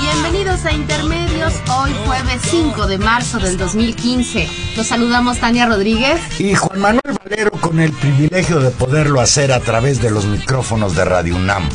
[0.00, 4.48] Bienvenidos a Intermedios, hoy jueves 5 de marzo del 2015.
[4.76, 9.60] Los saludamos Tania Rodríguez y Juan Manuel Valero con el privilegio de poderlo hacer a
[9.60, 11.68] través de los micrófonos de Radio UNAM.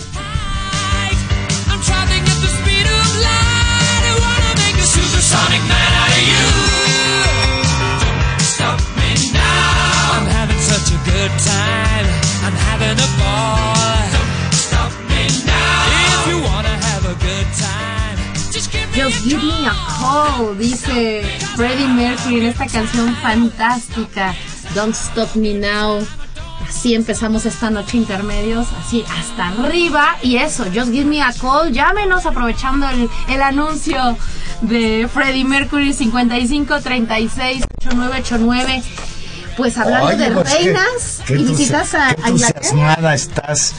[18.95, 21.21] Just give me a call, dice
[21.55, 24.33] Freddie Mercury en esta canción fantástica,
[24.73, 25.99] Don't Stop Me Now.
[26.65, 30.15] Así empezamos esta noche intermedios, así hasta arriba.
[30.21, 31.73] Y eso, Just Give Me a Call.
[31.73, 34.17] Llámenos aprovechando el, el anuncio
[34.61, 38.83] de Freddie Mercury 55 36 8989
[39.57, 43.73] pues hablando de pues reinas y visitas a, a estás.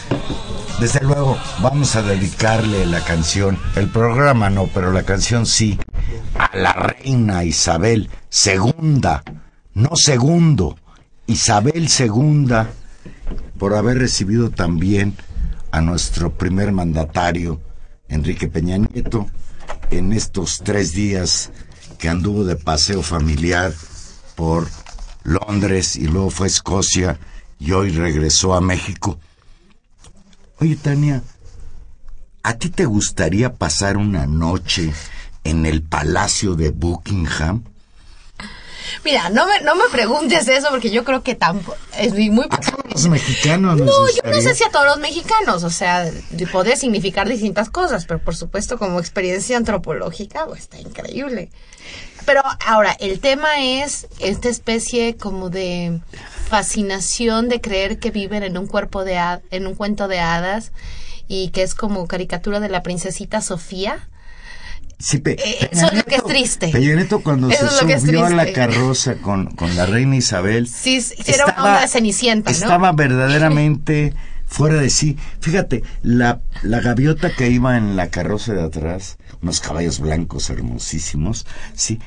[0.81, 5.79] Desde luego, vamos a dedicarle la canción, el programa no, pero la canción sí,
[6.39, 8.11] a la reina Isabel
[8.45, 9.01] II,
[9.73, 10.77] no segundo,
[11.27, 12.55] Isabel II,
[13.59, 15.17] por haber recibido también
[15.71, 17.59] a nuestro primer mandatario,
[18.09, 19.29] Enrique Peña Nieto,
[19.91, 21.53] en estos tres días
[21.99, 23.73] que anduvo de paseo familiar
[24.35, 24.69] por
[25.25, 27.19] Londres y luego fue a Escocia
[27.59, 29.19] y hoy regresó a México.
[30.59, 31.23] Oye, Tania,
[32.43, 34.93] ¿a ti te gustaría pasar una noche
[35.45, 37.63] en el Palacio de Buckingham?
[39.05, 42.47] Mira, no me, no me preguntes eso porque yo creo que tampoco es muy...
[42.51, 43.79] A todos los mexicanos.
[43.79, 46.11] No, yo no sé si a todos los mexicanos, o sea,
[46.53, 51.51] puede significar distintas cosas, pero por supuesto como experiencia antropológica, pues, está increíble.
[52.25, 56.01] Pero ahora, el tema es esta especie como de
[56.47, 59.19] fascinación de creer que viven en un cuerpo de
[59.51, 60.73] en un cuento de hadas
[61.29, 64.09] y que es como caricatura de la princesita Sofía.
[64.99, 66.69] Sí, eh, eso es lo que es triste.
[66.69, 70.69] Peñaneto cuando se subió a la carroza con, con, la reina Isabel.
[70.69, 72.57] Sí, era una onda cenicienta, ¿no?
[72.57, 74.15] Estaba verdaderamente
[74.47, 75.19] fuera de sí.
[75.41, 81.47] Fíjate, la, la gaviota que iba en la carroza de atrás, unos caballos blancos hermosísimos,
[81.75, 82.01] sí,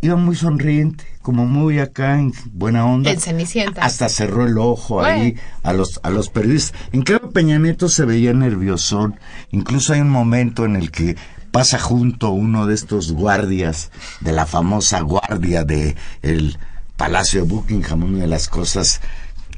[0.00, 3.10] iba muy sonriente, como muy acá en buena onda.
[3.10, 3.82] En Cenicienta.
[3.82, 6.78] Hasta cerró el ojo ahí a los a los periodistas.
[6.92, 9.18] En cambio Peña Nieto se veía nerviosón.
[9.50, 11.16] Incluso hay un momento en el que
[11.50, 13.90] pasa junto uno de estos guardias
[14.20, 16.58] de la famosa guardia de el
[16.98, 19.00] Palacio de Buckingham, una de las cosas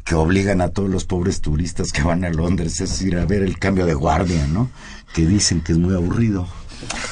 [0.04, 3.42] que obligan a todos los pobres turistas que van a Londres es ir a ver
[3.42, 4.70] el cambio de guardia, ¿no?
[5.12, 6.46] Que dicen que es muy aburrido.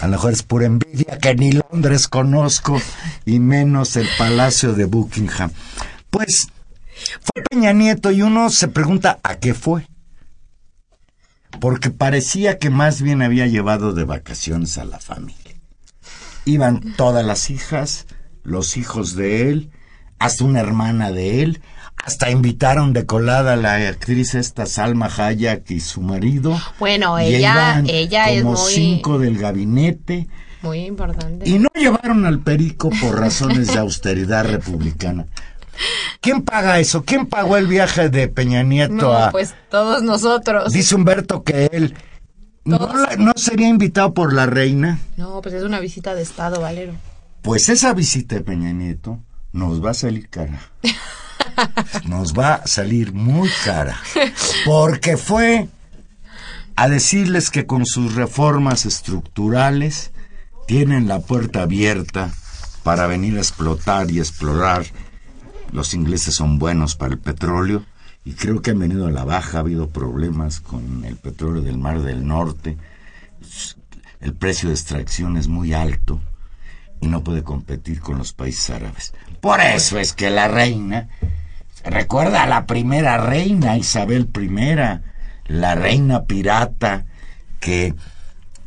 [0.01, 2.81] A lo mejor es pura envidia que ni Londres conozco
[3.25, 5.51] y menos el Palacio de Buckingham.
[6.11, 6.49] Pues
[7.21, 9.87] fue Peña Nieto y uno se pregunta a qué fue.
[11.61, 15.55] Porque parecía que más bien había llevado de vacaciones a la familia.
[16.45, 18.07] Iban todas las hijas,
[18.43, 19.71] los hijos de él,
[20.19, 21.63] hasta una hermana de él,
[22.05, 26.61] hasta invitaron de colada a la actriz esta Salma Hayek y su marido.
[26.79, 28.57] Bueno, ella, ella es muy...
[28.57, 30.29] cinco del gabinete.
[30.61, 31.49] Muy importante.
[31.49, 35.27] Y no llevaron al perico por razones de austeridad republicana.
[36.21, 37.05] ¿Quién paga eso?
[37.05, 39.31] ¿Quién pagó el viaje de Peña Nieto no, a...?
[39.31, 40.73] pues todos nosotros.
[40.73, 41.95] Dice Humberto que él...
[42.67, 42.79] ¿No,
[43.19, 44.99] ¿No sería invitado por la reina?
[45.17, 46.95] No, pues es una visita de Estado, Valero.
[47.43, 49.21] Pues esa visita de Peña Nieto
[49.53, 50.61] nos va a salir cara.
[52.05, 53.97] nos va a salir muy cara.
[54.65, 55.69] Porque fue
[56.77, 60.13] a decirles que con sus reformas estructurales
[60.67, 62.33] tienen la puerta abierta
[62.83, 64.85] para venir a explotar y explorar.
[65.73, 67.85] Los ingleses son buenos para el petróleo
[68.25, 71.79] y creo que han venido a la baja, ha habido problemas con el petróleo del
[71.79, 72.77] Mar del Norte,
[74.21, 76.21] el precio de extracción es muy alto
[77.01, 79.13] y no puede competir con los países árabes.
[79.45, 81.11] Por eso es que la reina,
[81.85, 87.05] recuerda a la primera reina, Isabel I, la reina pirata,
[87.61, 87.95] que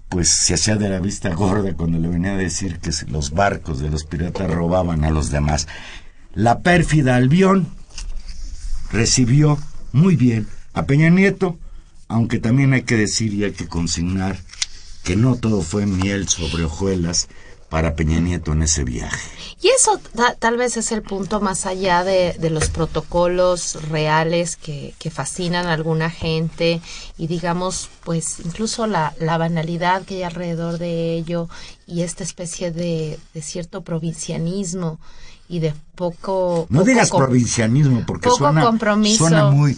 [0.07, 3.79] pues se hacía de la vista gorda cuando le venía a decir que los barcos
[3.79, 5.67] de los piratas robaban a los demás.
[6.35, 7.67] La pérfida Albión
[8.91, 9.57] recibió
[9.93, 11.57] muy bien a Peña Nieto,
[12.07, 14.37] aunque también hay que decir y hay que consignar
[15.03, 17.29] que no todo fue miel sobre hojuelas
[17.69, 19.29] para Peña Nieto en ese viaje.
[19.61, 19.99] Y eso
[20.39, 26.09] tal vez es el punto más allá de, los protocolos reales que, fascinan a alguna
[26.09, 26.81] gente
[27.17, 31.49] y digamos, pues incluso la, la banalidad que hay alrededor de ello
[31.87, 34.99] y esta especie de, de cierto provincianismo
[35.49, 36.67] y de poco...
[36.69, 38.69] No digas provincianismo porque suena,
[39.15, 39.77] suena muy,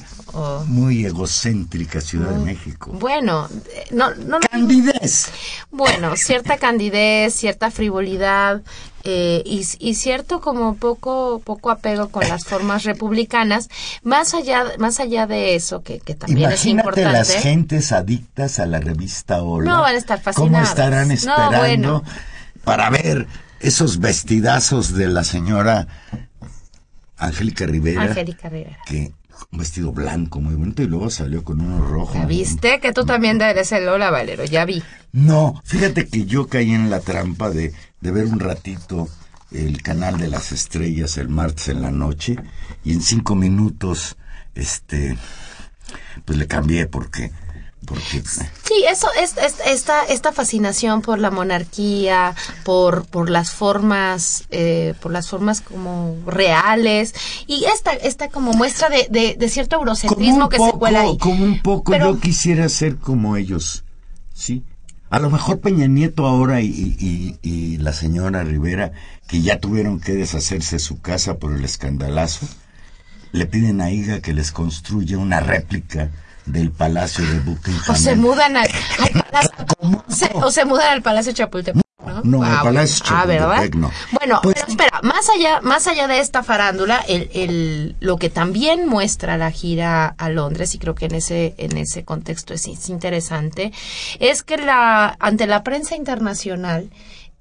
[0.65, 2.91] muy egocéntrica Ciudad de México.
[2.93, 3.47] Bueno,
[3.91, 4.39] no, no...
[4.39, 5.29] Candidez.
[5.71, 8.61] Bueno, cierta candidez, cierta frivolidad
[9.05, 13.69] eh, y, y, cierto como poco poco apego con las formas republicanas.
[14.03, 17.13] Más allá más allá de eso, que, que también es importante.
[17.13, 19.71] las gentes adictas a la revista Hola.
[19.71, 20.51] No van a estar fascinadas.
[20.51, 22.03] ¿Cómo estarán esperando
[22.65, 23.25] para ver
[23.59, 25.87] esos vestidazos de la señora
[27.17, 28.03] Angélica Rivera.
[28.03, 28.77] Angélica Rivera.
[28.85, 29.11] Que
[29.51, 32.13] un vestido blanco muy bonito y luego salió con uno rojo.
[32.13, 32.79] ¿Ya viste?
[32.79, 34.83] Que tú también eres el Lola Valero, ya vi.
[35.11, 39.07] No, fíjate que yo caí en la trampa de, de ver un ratito
[39.51, 42.35] el canal de las estrellas el martes en la noche
[42.83, 44.17] y en cinco minutos,
[44.53, 45.17] este,
[46.25, 47.31] pues le cambié porque
[48.63, 55.11] Sí, eso es, esta, esta fascinación por la monarquía, por, por las formas, eh, por
[55.11, 57.15] las formas como reales
[57.47, 61.17] y esta, esta como muestra de, de, cierto eurocentrismo que se cuela ahí.
[61.17, 63.83] Como un poco yo quisiera ser como ellos,
[64.33, 64.63] ¿sí?
[65.09, 68.91] A lo mejor Peña Nieto ahora y, y, y, la señora Rivera,
[69.27, 72.47] que ya tuvieron que deshacerse de su casa por el escandalazo,
[73.31, 76.11] le piden a Iga que les construya una réplica
[76.51, 77.83] del Palacio de Buckingham.
[77.89, 78.69] O se mudan al,
[79.31, 79.51] Palacio,
[80.33, 81.83] o se mudan al Palacio Chapultepec.
[82.05, 83.91] No, no el Palacio ah, Chapultepec no.
[84.11, 88.29] Bueno, pues pero espera, más allá, más allá de esta farándula, el, el, lo que
[88.29, 92.67] también muestra la gira a Londres, y creo que en ese, en ese contexto es,
[92.89, 93.71] interesante,
[94.19, 96.89] es que la, ante la prensa internacional,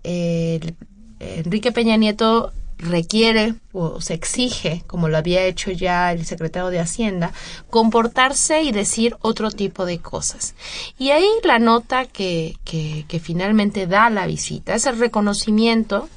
[0.05, 0.75] eh,
[1.21, 6.81] Enrique Peña Nieto requiere o se exige, como lo había hecho ya el secretario de
[6.81, 7.33] Hacienda,
[7.71, 10.55] comportarse y decir otro tipo de cosas.
[10.99, 16.09] Y ahí la nota que, que, finalmente da la visita es el reconocimiento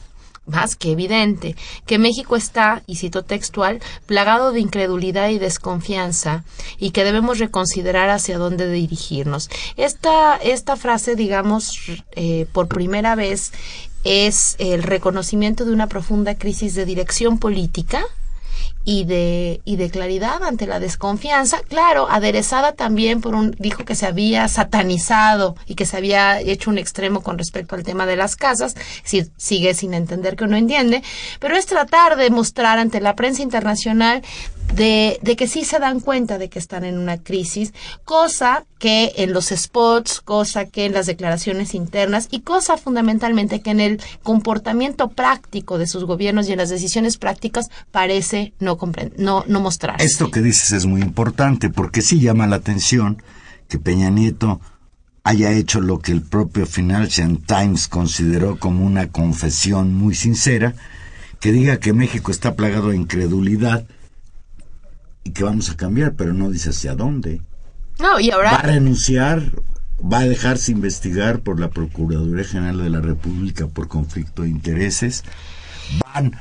[0.46, 1.56] más que evidente,
[1.86, 6.44] que México está, y cito textual, plagado de incredulidad y desconfianza
[6.80, 9.50] y que debemos reconsiderar hacia dónde dirigirnos.
[9.78, 11.80] Esta, esta frase, digamos,
[12.16, 13.54] eh, por primera vez
[14.04, 18.06] es el reconocimiento de una profunda crisis de dirección política
[18.84, 23.96] y de, y de claridad ante la desconfianza, claro, aderezada también por un, dijo que
[23.96, 28.16] se había satanizado y que se había hecho un extremo con respecto al tema de
[28.16, 31.04] las casas, si, sigue sin entender que no entiende,
[31.40, 34.24] pero es tratar de mostrar ante la prensa internacional
[34.76, 37.74] de, de, que sí se dan cuenta de que están en una crisis,
[38.06, 43.72] cosa que en los spots, cosa que en las declaraciones internas y cosa fundamentalmente que
[43.72, 48.78] en el comportamiento práctico de sus gobiernos y en las decisiones prácticas parece no,
[49.18, 50.02] no, no mostrar.
[50.02, 53.22] Esto que dices es muy importante porque sí llama la atención
[53.68, 54.62] que Peña Nieto
[55.24, 60.74] haya hecho lo que el propio Financial Times consideró como una confesión muy sincera,
[61.40, 63.86] que diga que México está plagado de incredulidad,
[65.24, 67.42] y que vamos a cambiar, pero no dice hacia dónde.
[68.00, 68.52] No, y ahora...
[68.52, 69.52] Va a renunciar,
[70.02, 75.24] va a dejarse investigar por la Procuraduría General de la República por conflicto de intereses,
[76.06, 76.34] van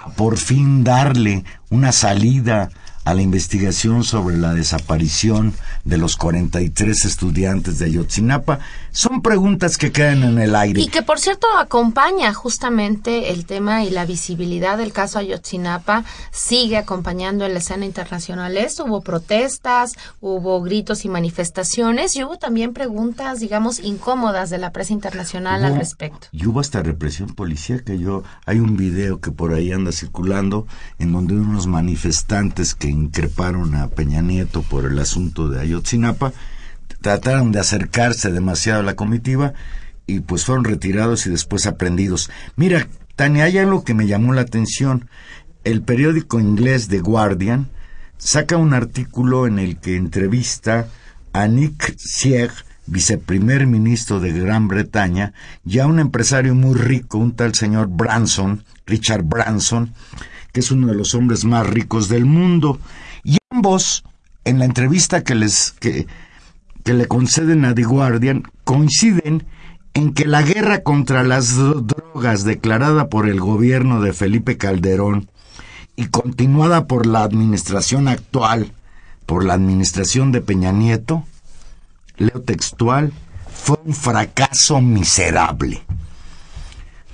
[0.00, 2.70] a por fin darle una salida
[3.08, 8.58] a la investigación sobre la desaparición de los 43 estudiantes de Ayotzinapa?
[8.92, 10.82] Son preguntas que quedan en el aire.
[10.82, 16.76] Y que, por cierto, acompaña justamente el tema y la visibilidad del caso Ayotzinapa, sigue
[16.76, 18.58] acompañando en la escena internacional.
[18.58, 24.70] Esto, hubo protestas, hubo gritos y manifestaciones, y hubo también preguntas, digamos, incómodas de la
[24.70, 26.26] prensa internacional al respecto.
[26.32, 27.34] Y hubo hasta represión
[27.86, 30.66] que Yo, hay un video que por ahí anda circulando
[30.98, 36.32] en donde unos manifestantes que increparon a Peña Nieto por el asunto de Ayotzinapa,
[37.00, 39.54] trataron de acercarse demasiado a la comitiva
[40.06, 42.30] y pues fueron retirados y después aprendidos.
[42.56, 45.08] Mira, Tania, hay algo que me llamó la atención.
[45.64, 47.68] El periódico inglés The Guardian
[48.16, 50.88] saca un artículo en el que entrevista
[51.32, 52.50] a Nick Sieg,
[52.86, 58.64] viceprimer ministro de Gran Bretaña, y a un empresario muy rico, un tal señor Branson,
[58.86, 59.92] Richard Branson,
[60.58, 62.78] es uno de los hombres más ricos del mundo.
[63.24, 64.04] Y ambos,
[64.44, 66.06] en la entrevista que les que
[66.94, 69.44] le conceden a The Guardian, coinciden
[69.94, 75.28] en que la guerra contra las drogas declarada por el gobierno de Felipe Calderón
[75.96, 78.72] y continuada por la administración actual,
[79.26, 81.24] por la administración de Peña Nieto,
[82.16, 83.12] leo textual,
[83.52, 85.82] fue un fracaso miserable.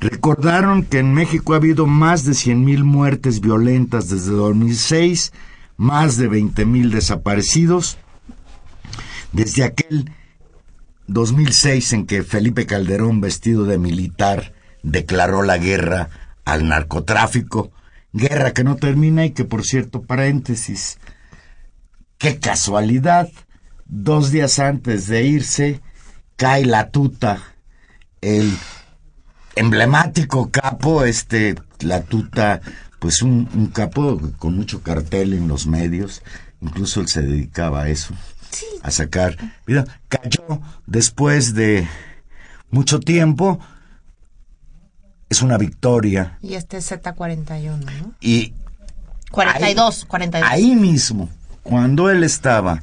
[0.04, 5.32] Recordaron que en México ha habido más de 100.000 muertes violentas desde 2006,
[5.78, 7.96] más de 20.000 desaparecidos.
[9.32, 10.12] Desde aquel
[11.06, 16.11] 2006 en que Felipe Calderón, vestido de militar, declaró la guerra
[16.44, 17.73] al narcotráfico,
[18.12, 20.99] guerra que no termina y que, por cierto, paréntesis,
[22.18, 23.30] qué casualidad,
[23.87, 25.80] dos días antes de irse,
[26.37, 27.42] cae la tuta,
[28.20, 28.54] el
[29.56, 32.61] emblemático capo, este, la tuta,
[32.99, 36.23] pues un, un capo con mucho cartel en los medios,
[36.61, 38.14] incluso él se dedicaba a eso
[38.82, 39.84] a sacar vida.
[40.08, 41.88] Cayó después de
[42.70, 43.58] mucho tiempo.
[45.28, 46.38] Es una victoria.
[46.42, 48.14] Y este es Z41, ¿no?
[48.20, 48.52] Y
[49.30, 50.50] 42, ahí, 42.
[50.50, 51.28] Ahí mismo,
[51.62, 52.82] cuando él estaba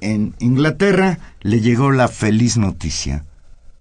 [0.00, 3.24] en Inglaterra, le llegó la feliz noticia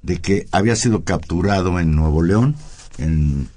[0.02, 2.56] de que había sido capturado en Nuevo León,
[2.98, 3.50] en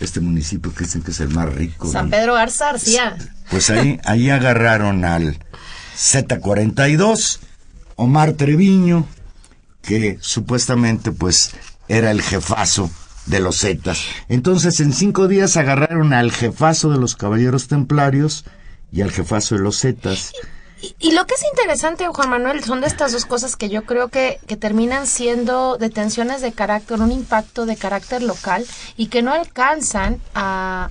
[0.00, 1.90] este municipio que dicen que es el más rico.
[1.90, 3.16] San Pedro Garza García.
[3.50, 5.38] Pues ahí, ahí agarraron al
[5.96, 7.38] Z42,
[7.96, 9.06] Omar Treviño,
[9.82, 11.52] que supuestamente pues
[11.88, 12.90] era el jefazo
[13.26, 14.00] de los Zetas.
[14.28, 18.44] Entonces en cinco días agarraron al jefazo de los Caballeros Templarios
[18.90, 20.32] y al jefazo de los Zetas.
[20.98, 24.08] Y, lo que es interesante, Juan Manuel, son de estas dos cosas que yo creo
[24.08, 30.20] que, terminan siendo detenciones de carácter, un impacto de carácter local y que no alcanzan
[30.34, 30.90] a,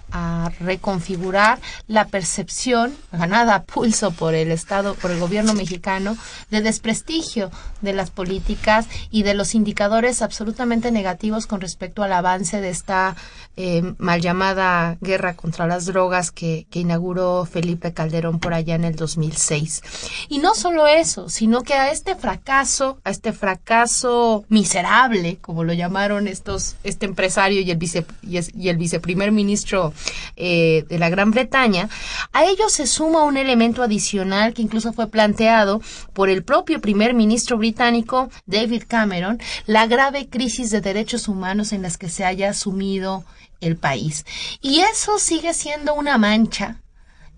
[0.60, 6.18] reconfigurar la percepción ganada a pulso por el Estado, por el gobierno mexicano,
[6.50, 12.62] de desprestigio de las políticas y de los indicadores absolutamente negativos con respecto al avance
[12.62, 13.16] de esta
[13.58, 18.96] eh, mal llamada guerra contra las drogas que inauguró Felipe Calderón por allá en el
[18.96, 19.81] 2006.
[20.30, 25.74] Y no solo eso, sino que a este fracaso, a este fracaso miserable, como lo
[25.74, 29.94] llamaron estos, este empresario y el, vice, y, el viceprimer ministro
[30.36, 31.90] eh, de la Gran Bretaña,
[32.34, 35.82] a ello se suma un elemento adicional que incluso fue planteado
[36.14, 41.82] por el propio primer ministro británico, David Cameron, la grave crisis de derechos humanos en
[41.82, 43.24] las que se haya sumido
[43.62, 44.26] el país.
[44.62, 46.82] Y eso sigue siendo una mancha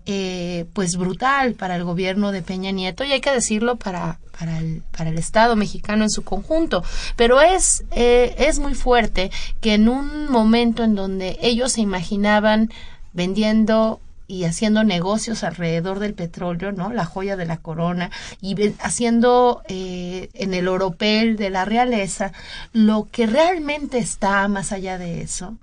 [0.06, 4.58] eh, pues brutal para el gobierno de Peña Nieto y hay que decirlo para, para,
[4.58, 6.84] el, para el Estado mexicano en su conjunto.
[7.16, 9.30] Pero es, eh, es muy fuerte
[9.60, 12.70] que en un momento en donde ellos se imaginaban
[13.12, 16.92] vendiendo y haciendo negocios alrededor del petróleo, ¿no?
[16.92, 22.32] La joya de la corona y haciendo eh, en el oropel de la realeza,
[22.72, 25.56] lo que realmente está más allá de eso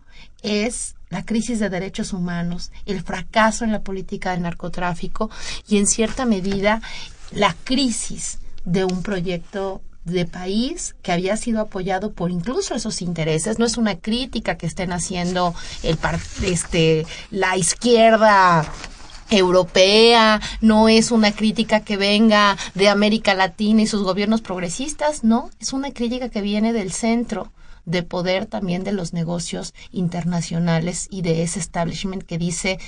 [0.44, 5.30] es la crisis de derechos humanos, el fracaso en la política del narcotráfico
[5.68, 6.82] y en cierta medida
[7.32, 13.60] la crisis de un proyecto de país que había sido apoyado por incluso esos intereses.
[13.60, 15.54] No es una crítica que estén haciendo
[15.84, 16.00] el
[16.44, 18.66] este la izquierda
[19.30, 25.50] europea, no es una crítica que venga de América Latina y sus gobiernos progresistas, no,
[25.60, 27.50] es una crítica que viene del centro
[27.86, 32.80] de poder también de los negocios internacionales y de ese establishment que dice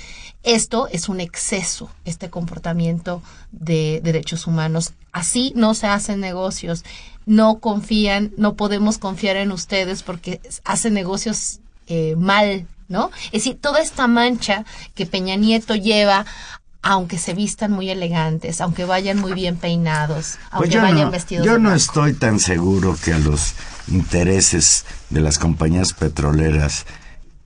[0.42, 3.22] esto es un exceso, este comportamiento
[3.52, 4.92] de derechos humanos.
[5.12, 6.84] Así no se hacen negocios,
[7.26, 13.10] no confían, no podemos confiar en ustedes porque hacen negocios eh, mal, ¿no?
[13.26, 16.26] Es decir, toda esta mancha que Peña Nieto lleva
[16.84, 21.46] aunque se vistan muy elegantes, aunque vayan muy bien peinados, aunque pues vayan no, vestidos
[21.46, 21.76] Yo de no blanco.
[21.76, 23.54] estoy tan seguro que a los
[23.88, 26.84] intereses de las compañías petroleras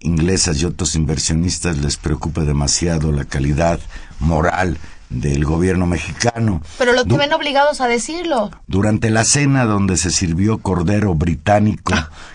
[0.01, 3.79] inglesas y otros inversionistas les preocupe demasiado la calidad
[4.19, 4.77] moral
[5.09, 6.61] del gobierno mexicano.
[6.77, 8.51] Pero lo que ven obligados a decirlo.
[8.67, 11.95] Durante la cena donde se sirvió cordero británico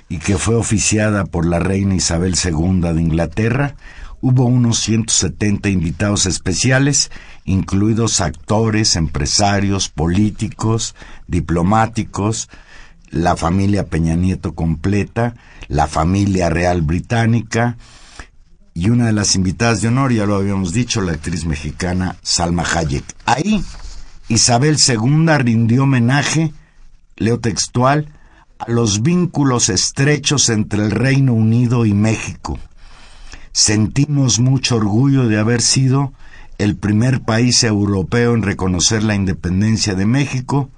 [0.10, 3.75] y que fue oficiada por la reina Isabel II de Inglaterra,
[4.24, 7.12] hubo unos 170 invitados especiales,
[7.44, 10.96] incluidos actores, empresarios, políticos,
[11.27, 12.48] diplomáticos,
[13.10, 15.36] la familia Peña Nieto completa,
[15.68, 17.75] la familia real británica,
[18.74, 22.63] y una de las invitadas de honor, ya lo habíamos dicho, la actriz mexicana Salma
[22.63, 23.03] Hayek.
[23.25, 23.62] Ahí,
[24.30, 26.53] Isabel II rindió homenaje,
[27.18, 28.08] leo textual,
[28.58, 32.58] a los vínculos estrechos entre el Reino Unido y México.
[33.53, 36.12] Sentimos mucho orgullo de haber sido
[36.57, 40.69] el primer país europeo en reconocer la independencia de México,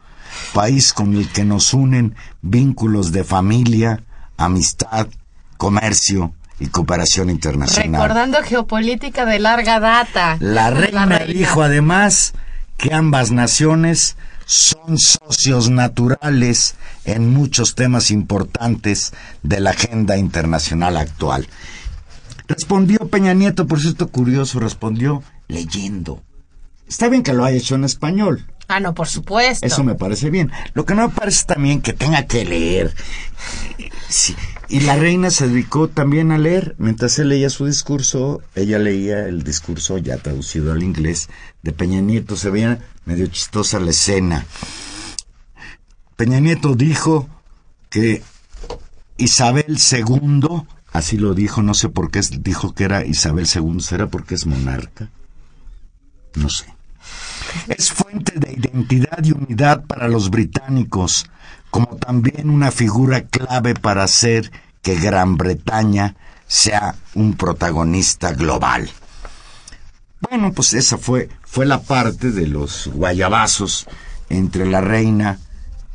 [0.53, 4.03] país con el que nos unen vínculos de familia,
[4.36, 5.08] amistad,
[5.58, 8.01] comercio y cooperación internacional.
[8.01, 10.36] Recordando geopolítica de larga data.
[10.41, 12.34] La reina, dijo además
[12.77, 19.13] que ambas naciones son socios naturales en muchos temas importantes
[19.44, 21.48] de la agenda internacional actual.
[22.48, 26.24] Respondió Peña Nieto, por cierto curioso, respondió leyendo.
[26.88, 28.46] Está bien que lo haya hecho en español.
[28.68, 29.66] Ah, no, por supuesto.
[29.66, 30.52] Eso me parece bien.
[30.74, 32.94] Lo que no me parece también que tenga que leer.
[34.10, 34.36] Sí.
[34.70, 36.75] Y la reina se dedicó también a leer.
[36.78, 41.30] Mientras él leía su discurso, ella leía el discurso ya traducido al inglés
[41.62, 42.36] de Peña Nieto.
[42.36, 44.46] Se veía medio chistosa la escena.
[46.16, 47.28] Peña Nieto dijo
[47.90, 48.24] que
[49.18, 50.64] Isabel II,
[50.98, 54.46] así lo dijo, no sé por qué dijo que era Isabel II, ¿será porque es
[54.46, 55.10] monarca?
[56.36, 56.66] No sé.
[57.68, 61.30] Es fuente de identidad y unidad para los británicos,
[61.70, 66.16] como también una figura clave para hacer que Gran Bretaña
[66.48, 68.90] sea un protagonista global.
[70.20, 73.88] Bueno, pues esa fue, fue la parte de los guayabazos
[74.30, 75.40] entre la reina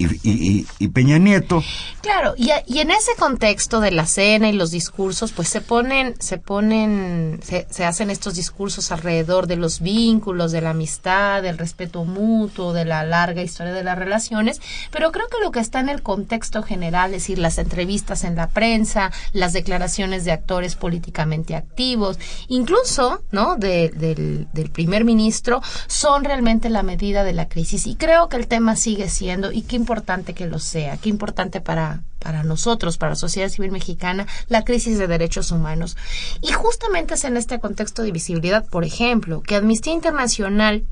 [0.00, 1.62] y, Peña Nieto.
[2.00, 6.38] Claro, y, en ese contexto de la cena y los discursos, pues se ponen, se
[6.38, 12.72] ponen, se, hacen estos discursos alrededor de los vínculos, de la amistad, del respeto mutuo,
[12.72, 16.02] de la larga historia de las relaciones, pero creo que lo que está en el
[16.02, 22.18] contexto general, es decir, las entrevistas en la prensa, las declaraciones de actores políticamente activos,
[22.48, 27.86] incluso, ¿no?, del, del primer ministro, son realmente la medida de la crisis.
[27.86, 31.60] Y creo que el tema sigue siendo, y qué importante que lo sea, qué importante
[31.60, 35.96] para, para nosotros, para la sociedad civil mexicana, la crisis de derechos humanos.
[36.40, 40.84] Y justamente es en este contexto de visibilidad, por ejemplo, que Amnistía Internacional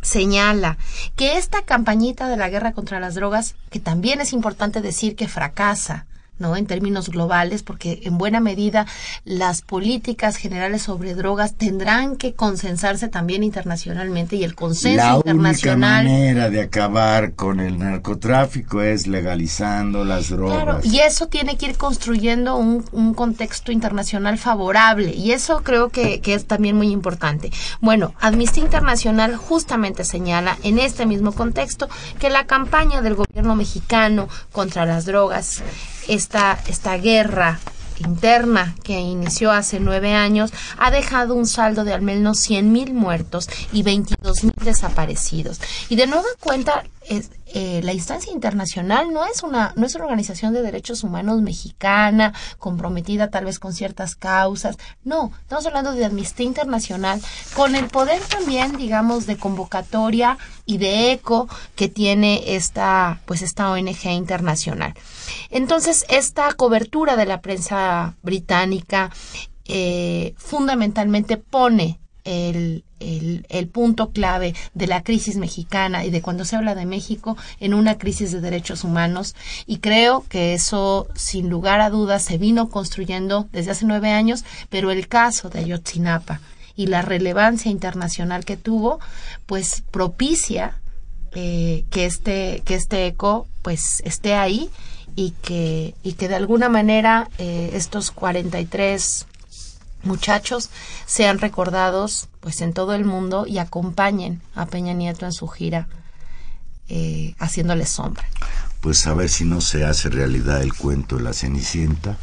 [0.00, 0.78] señala
[1.16, 5.26] que esta campañita de la guerra contra las drogas, que también es importante decir que
[5.26, 6.06] fracasa,
[6.40, 6.56] ¿no?
[6.56, 8.86] En términos globales, porque en buena medida
[9.24, 16.04] las políticas generales sobre drogas tendrán que consensarse también internacionalmente y el consenso la internacional.
[16.04, 20.62] La única manera de acabar con el narcotráfico es legalizando las drogas.
[20.62, 25.90] Claro, y eso tiene que ir construyendo un, un contexto internacional favorable y eso creo
[25.90, 27.50] que, que es también muy importante.
[27.80, 34.28] Bueno, Amnistía Internacional justamente señala en este mismo contexto que la campaña del gobierno mexicano
[34.52, 35.62] contra las drogas
[36.08, 37.58] esta, esta guerra
[38.00, 42.94] interna que inició hace nueve años ha dejado un saldo de al menos 100 mil
[42.94, 45.60] muertos y 22 mil desaparecidos.
[45.88, 46.84] Y de nueva cuenta,
[47.54, 52.32] eh, la instancia internacional no es una no es una organización de derechos humanos mexicana
[52.58, 54.76] comprometida tal vez con ciertas causas.
[55.04, 57.20] No estamos hablando de amnistía internacional
[57.54, 63.70] con el poder también digamos de convocatoria y de eco que tiene esta pues esta
[63.70, 64.94] ONG internacional.
[65.50, 69.10] Entonces esta cobertura de la prensa británica
[69.66, 76.56] eh, fundamentalmente pone el, el, punto clave de la crisis mexicana y de cuando se
[76.56, 79.34] habla de México en una crisis de derechos humanos.
[79.66, 84.44] Y creo que eso, sin lugar a dudas, se vino construyendo desde hace nueve años,
[84.68, 86.40] pero el caso de Ayotzinapa
[86.76, 89.00] y la relevancia internacional que tuvo,
[89.46, 90.80] pues propicia
[91.32, 94.68] eh, que este que este eco pues esté ahí
[95.14, 99.26] y que y que de alguna manera eh, estos 43
[100.02, 100.70] muchachos
[101.06, 105.88] sean recordados pues en todo el mundo y acompañen a Peña Nieto en su gira
[106.88, 108.24] eh, haciéndole sombra.
[108.80, 112.16] Pues a ver si no se hace realidad el cuento de la Cenicienta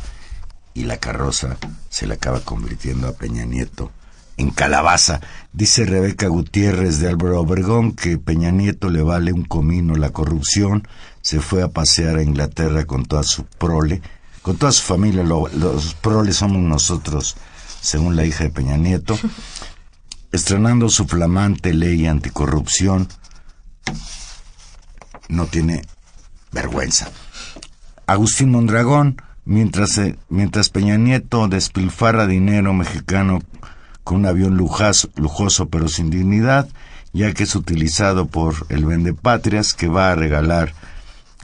[0.74, 1.58] y la carroza
[1.90, 3.92] se le acaba convirtiendo a Peña Nieto
[4.38, 5.22] en calabaza.
[5.54, 10.88] Dice Rebeca Gutiérrez de Álvaro Obregón que Peña Nieto le vale un comino la corrupción,
[11.22, 14.02] se fue a pasear a Inglaterra con toda su prole,
[14.42, 17.36] con toda su familia, los proles somos nosotros
[17.82, 19.18] según la hija de Peña Nieto,
[20.32, 23.08] estrenando su flamante ley anticorrupción,
[25.30, 25.82] no tiene
[26.52, 27.10] vergüenza.
[28.06, 33.40] Agustín Mondragón, mientras, eh, mientras Peña Nieto despilfarra dinero mexicano
[34.04, 36.70] con un avión lujoso, lujoso pero sin dignidad,
[37.13, 40.74] ya que es utilizado por el vendepatrias que va a regalar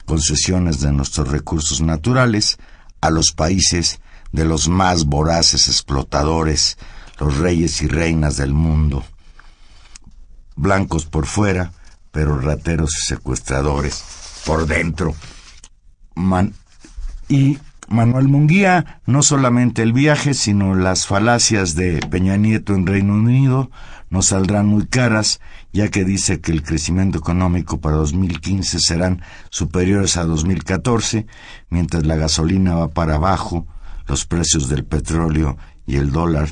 [0.06, 2.58] concesiones de nuestros recursos naturales
[3.00, 4.00] a los países
[4.34, 6.76] de los más voraces explotadores,
[7.20, 9.04] los reyes y reinas del mundo.
[10.56, 11.70] Blancos por fuera,
[12.10, 14.02] pero rateros y secuestradores
[14.44, 15.14] por dentro.
[17.28, 23.14] y Manuel Munguía, no solamente el viaje, sino las falacias de Peña Nieto en Reino
[23.14, 23.70] Unido
[24.10, 25.40] nos saldrán muy caras,
[25.72, 31.26] ya que dice que el crecimiento económico para 2015 serán superiores a 2014,
[31.68, 33.66] mientras la gasolina va para abajo,
[34.06, 36.50] los precios del petróleo y el dólar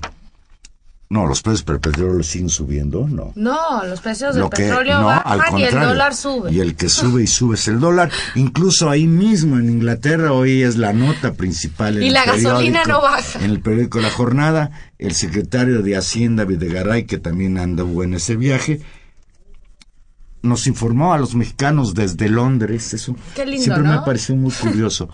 [1.13, 3.33] no, los precios del petróleo siguen subiendo, no.
[3.35, 6.51] No, los precios del petróleo bajan y el dólar sube.
[6.51, 8.11] Y el que sube y sube es el dólar.
[8.35, 11.99] Incluso ahí mismo en Inglaterra hoy es la nota principal.
[11.99, 13.45] En y la gasolina no baja.
[13.45, 18.37] En el periódico La Jornada, el secretario de Hacienda, Videgaray, que también andó en ese
[18.37, 18.81] viaje,
[20.41, 25.11] nos informó a los mexicanos desde Londres, eso Qué lindo, siempre me pareció muy curioso,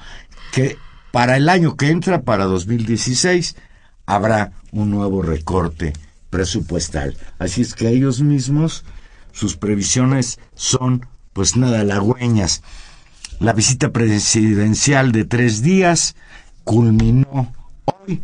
[0.53, 0.79] que
[1.10, 3.56] para el año que entra, para 2016,
[4.06, 5.92] habrá un nuevo recorte
[6.30, 7.16] presupuestal.
[7.38, 8.84] Así es que ellos mismos,
[9.32, 12.62] sus previsiones son pues nada halagüeñas.
[13.40, 16.16] La visita presidencial de tres días
[16.64, 18.22] culminó hoy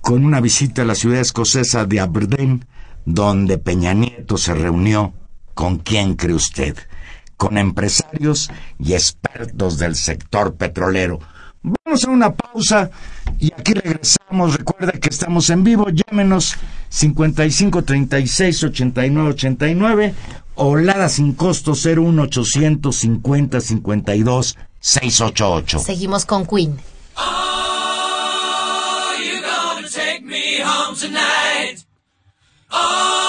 [0.00, 2.64] con una visita a la ciudad escocesa de Aberdeen,
[3.04, 5.12] donde Peña Nieto se reunió
[5.54, 6.76] con quién cree usted,
[7.36, 11.18] con empresarios y expertos del sector petrolero.
[11.96, 12.90] Vamos a una pausa
[13.40, 14.54] y aquí regresamos.
[14.54, 15.88] Recuerda que estamos en vivo.
[15.88, 16.54] Llámenos
[16.90, 20.14] 55 36 89 89
[20.56, 25.78] o Lada sin costo 01 850 52 688.
[25.78, 26.78] Seguimos con Queen.
[32.70, 33.25] down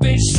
[0.00, 0.37] bitch.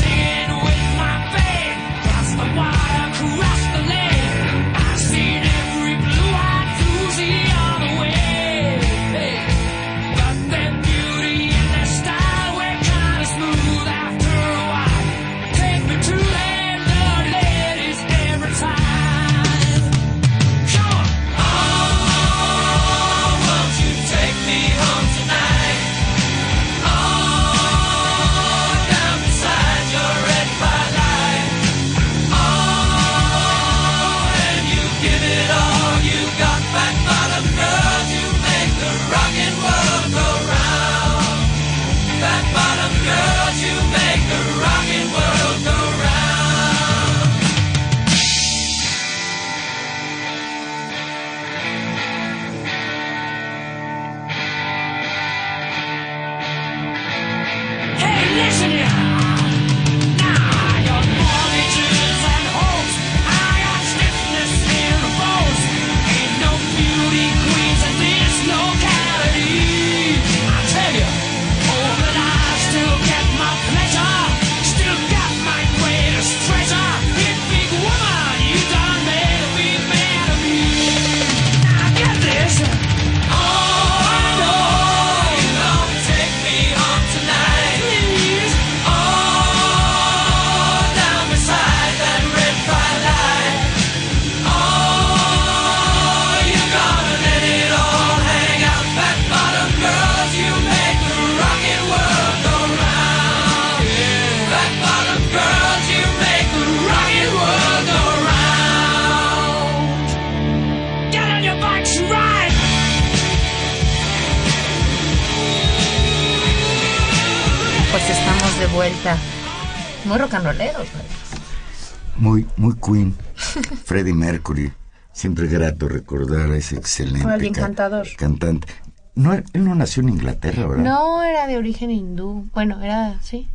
[126.59, 128.07] Ese excelente Fue el ca- encantador.
[128.17, 128.67] cantante.
[129.15, 130.83] No, él no nació en Inglaterra, ¿verdad?
[130.83, 132.47] No era de origen hindú.
[132.53, 133.49] Bueno, era, sí.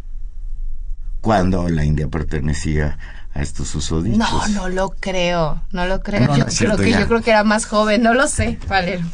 [1.20, 2.98] Cuando la India pertenecía
[3.32, 4.18] a estos susodichos.
[4.18, 6.36] No, no lo creo, no lo creo.
[6.36, 9.04] yo, creo que, yo creo que era más joven, no lo sé, Valero.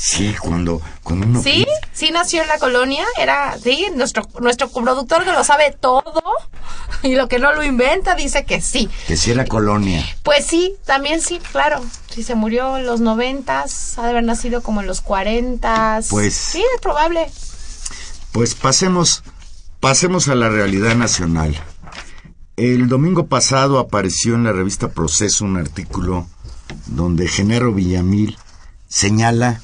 [0.00, 1.42] Sí, cuando, cuando uno...
[1.42, 6.22] Sí, sí nació en la colonia, era, sí, nuestro, nuestro productor que lo sabe todo
[7.02, 8.88] y lo que no lo inventa dice que sí.
[9.08, 10.06] Que sí era colonia.
[10.22, 11.84] Pues sí, también sí, claro.
[12.10, 16.06] Si se murió en los noventas, ha de haber nacido como en los cuarentas.
[16.10, 16.32] Pues...
[16.32, 17.26] Sí, es probable.
[18.30, 19.24] Pues pasemos,
[19.80, 21.60] pasemos a la realidad nacional.
[22.56, 26.28] El domingo pasado apareció en la revista Proceso un artículo
[26.86, 28.38] donde Genaro Villamil
[28.86, 29.60] señala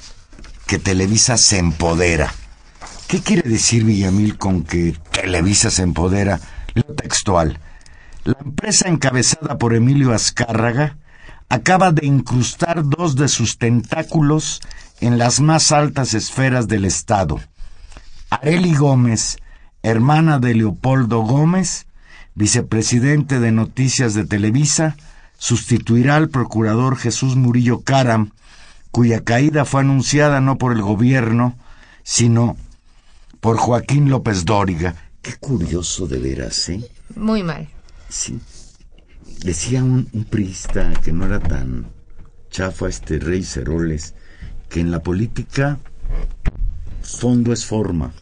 [0.67, 2.33] que Televisa se empodera.
[3.09, 6.41] ¿Qué quiere decir Villamil con que Televisa se empodera?
[6.75, 7.61] Lo textual.
[8.25, 10.97] La empresa encabezada por Emilio Azcárraga
[11.49, 14.61] acaba de incrustar dos de sus tentáculos
[15.01, 17.41] en las más altas esferas del Estado.
[18.31, 19.37] Areli Gómez,
[19.83, 21.87] hermana de Leopoldo Gómez,
[22.35, 24.97] vicepresidente de Noticias de Televisa,
[25.39, 28.33] sustituirá al procurador Jesús Murillo Caram,
[28.95, 31.59] cuya caída fue anunciada no por el gobierno,
[32.05, 32.57] sino
[33.41, 34.95] por Joaquín López Dóriga.
[35.21, 36.89] Qué curioso de veras, ¿eh?
[37.17, 37.69] Muy mal.
[38.09, 38.39] Sí.
[39.41, 41.91] Decía un, un priista que no era tan
[42.51, 44.15] chafa este rey Ceroles,
[44.69, 45.81] que en la política
[47.03, 48.15] fondo es forma.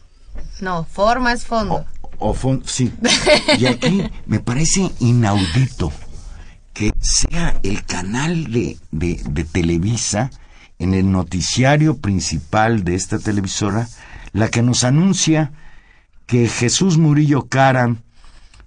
[0.59, 1.85] No, forma es fondo.
[2.17, 2.91] O, fondo, sí.
[3.59, 5.93] Y aquí me parece inaudito
[6.73, 10.31] que sea el canal de, de, de Televisa
[10.79, 13.87] en el noticiario principal de esta televisora
[14.31, 15.51] la que nos anuncia
[16.25, 17.99] que Jesús Murillo Caram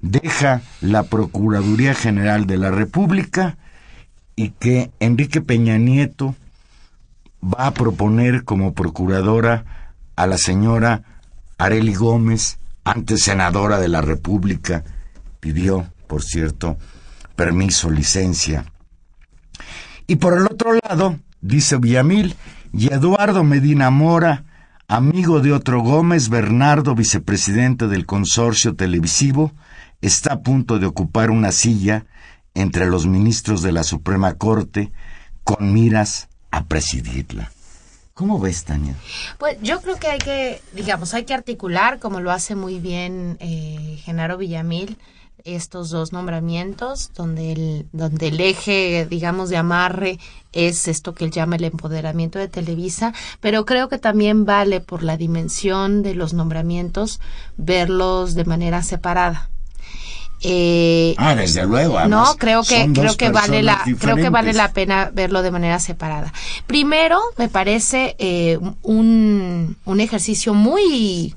[0.01, 3.59] deja la Procuraduría General de la República
[4.37, 6.35] y que Enrique Peña Nieto
[7.43, 11.03] va a proponer como procuradora a la señora
[11.59, 14.85] Areli Gómez, antes senadora de la República,
[15.41, 16.77] pidió, por cierto,
[17.35, 18.67] permiso, licencia.
[20.07, 22.35] Y por el otro lado, dice Villamil,
[22.73, 24.45] y Eduardo Medina Mora,
[24.89, 29.53] amigo de otro Gómez, Bernardo, vicepresidente del consorcio televisivo,
[30.01, 32.05] está a punto de ocupar una silla
[32.55, 34.93] entre los ministros de la Suprema Corte
[35.45, 37.51] con miras a presidirla.
[38.15, 38.95] ¿Cómo ves, Tania?
[39.39, 43.37] Pues yo creo que hay que, digamos, hay que articular, como lo hace muy bien
[43.41, 44.97] eh, Genaro Villamil,
[45.47, 50.19] estos dos nombramientos, donde el, donde el eje, digamos, de amarre
[50.53, 55.03] es esto que él llama el empoderamiento de Televisa, pero creo que también vale por
[55.03, 57.21] la dimensión de los nombramientos
[57.57, 59.49] verlos de manera separada.
[60.43, 62.05] Eh, ah, desde luego.
[62.09, 65.79] no, creo que creo que vale la creo que vale la pena verlo de manera
[65.79, 66.33] separada.
[66.67, 71.35] Primero, me parece eh, un, un ejercicio muy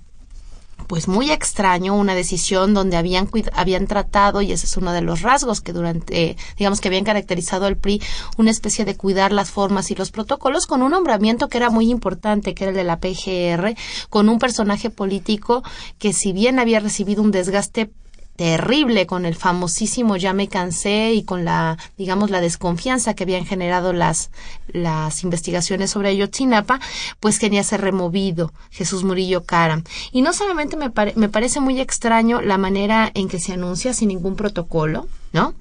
[0.89, 5.21] pues muy extraño, una decisión donde habían, habían tratado, y ese es uno de los
[5.21, 8.01] rasgos que durante, digamos que habían caracterizado al PRI,
[8.37, 11.91] una especie de cuidar las formas y los protocolos con un nombramiento que era muy
[11.91, 13.75] importante, que era el de la PGR,
[14.09, 15.61] con un personaje político
[15.99, 17.91] que si bien había recibido un desgaste
[18.39, 23.45] terrible con el famosísimo ya me cansé y con la digamos la desconfianza que habían
[23.45, 24.31] generado las
[24.69, 26.79] las investigaciones sobre Ayotzinapa
[27.19, 32.39] pues quería ser removido Jesús Murillo Caram y no solamente me, me parece muy extraño
[32.39, 35.53] la manera en que se anuncia sin ningún protocolo no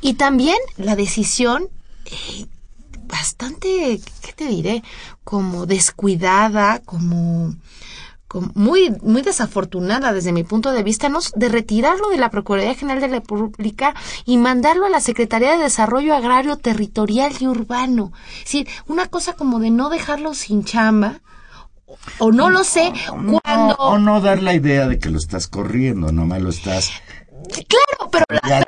[0.00, 1.68] y también la decisión
[2.06, 2.46] eh,
[3.04, 4.82] bastante qué te diré
[5.22, 7.54] como descuidada como
[8.54, 11.20] muy, muy desafortunada desde mi punto de vista, ¿no?
[11.34, 13.94] de retirarlo de la Procuraduría General de la República
[14.24, 18.12] y mandarlo a la Secretaría de Desarrollo Agrario Territorial y Urbano.
[18.38, 21.20] Es decir, una cosa como de no dejarlo sin chamba,
[22.18, 23.74] o no lo sé, cuando...
[23.76, 26.90] o no dar la idea de que lo estás corriendo, no me lo estás...
[27.48, 28.24] Claro, pero,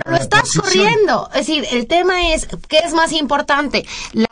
[0.07, 1.29] lo estás corriendo.
[1.35, 3.85] Es decir, el tema es, ¿qué es más importante?
[4.13, 4.29] La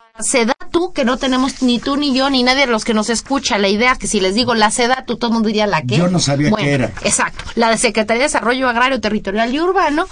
[0.71, 3.57] tú que no tenemos ni tú ni yo ni nadie de los que nos escucha
[3.57, 4.71] la idea que si les digo la
[5.05, 5.97] tú todo el mundo diría la que.
[5.97, 6.85] Yo no sabía qué era.
[7.03, 7.43] Exacto.
[7.55, 10.07] La de Secretaría de Desarrollo Agrario, Territorial y Urbano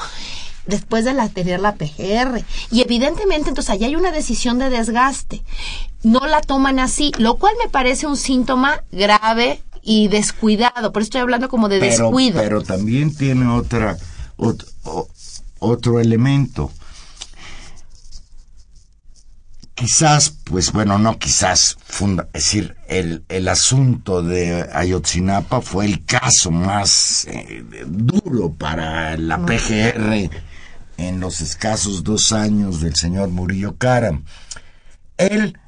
[0.65, 2.44] después de la, tener la PGR.
[2.72, 5.44] Y evidentemente, entonces, allá hay una decisión de desgaste.
[6.04, 10.91] No la toman así, lo cual me parece un síntoma grave y descuidado.
[10.91, 12.39] Por eso estoy hablando como de descuido.
[12.41, 13.98] Pero también tiene otra,
[15.60, 16.72] otro elemento
[19.76, 26.50] quizás, pues bueno, no quizás, es decir, el, el asunto de Ayotzinapa fue el caso
[26.50, 30.30] más eh, duro para la PGR
[30.98, 34.22] en los escasos dos años del señor Murillo Cara.
[35.18, 35.60] Él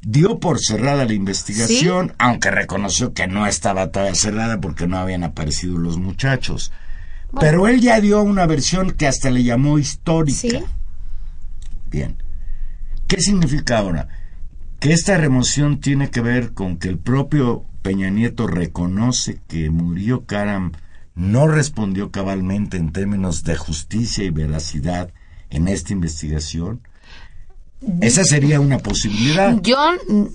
[0.00, 5.24] dio por cerrada la investigación, aunque reconoció que no estaba todavía cerrada porque no habían
[5.24, 6.72] aparecido los muchachos.
[7.38, 10.60] Pero él ya dio una versión que hasta le llamó histórica.
[11.90, 12.16] Bien.
[13.06, 14.08] ¿Qué significa ahora?
[14.80, 20.26] Que esta remoción tiene que ver con que el propio Peña Nieto reconoce que Murillo
[20.26, 20.72] Karam
[21.14, 25.12] no respondió cabalmente en términos de justicia y veracidad
[25.50, 26.80] en esta investigación.
[28.00, 29.60] Esa sería una posibilidad.
[29.62, 29.78] Yo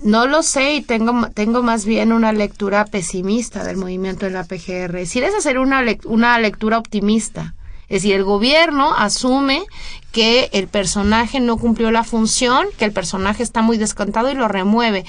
[0.04, 4.44] no lo sé y tengo, tengo más bien una lectura pesimista del movimiento de la
[4.44, 4.96] PGR.
[4.96, 7.54] Es decir, esa sería una, una lectura optimista.
[7.92, 9.66] Es decir, el gobierno asume
[10.12, 14.48] que el personaje no cumplió la función, que el personaje está muy descontado y lo
[14.48, 15.04] remueve.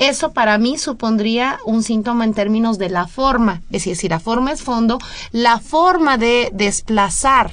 [0.00, 4.18] Eso para mí supondría un síntoma en términos de la forma, es decir, si la
[4.18, 4.98] forma es fondo,
[5.30, 7.50] la forma de desplazar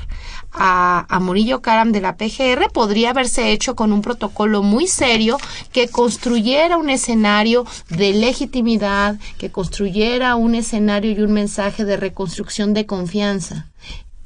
[0.54, 5.38] a, a, Murillo Karam de la PGR podría haberse hecho con un protocolo muy serio
[5.74, 12.74] que construyera un escenario de legitimidad, que construyera un escenario y un mensaje de reconstrucción
[12.74, 13.68] de confianza.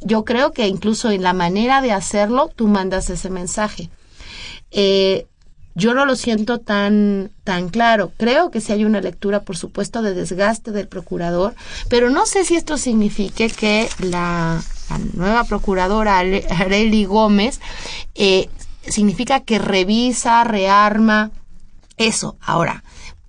[0.05, 3.89] Yo creo que incluso en la manera de hacerlo tú mandas ese mensaje.
[4.71, 5.27] Eh,
[5.75, 8.11] yo no lo siento tan, tan claro.
[8.17, 11.55] Creo que sí hay una lectura, por supuesto, de desgaste del procurador,
[11.89, 14.61] pero no sé si esto signifique que la,
[15.13, 17.59] nueva procuradora Areli Gómez
[18.13, 18.49] eh,
[18.87, 21.31] significa que revisa, rearma
[21.97, 22.37] eso.
[22.39, 22.83] Ahora,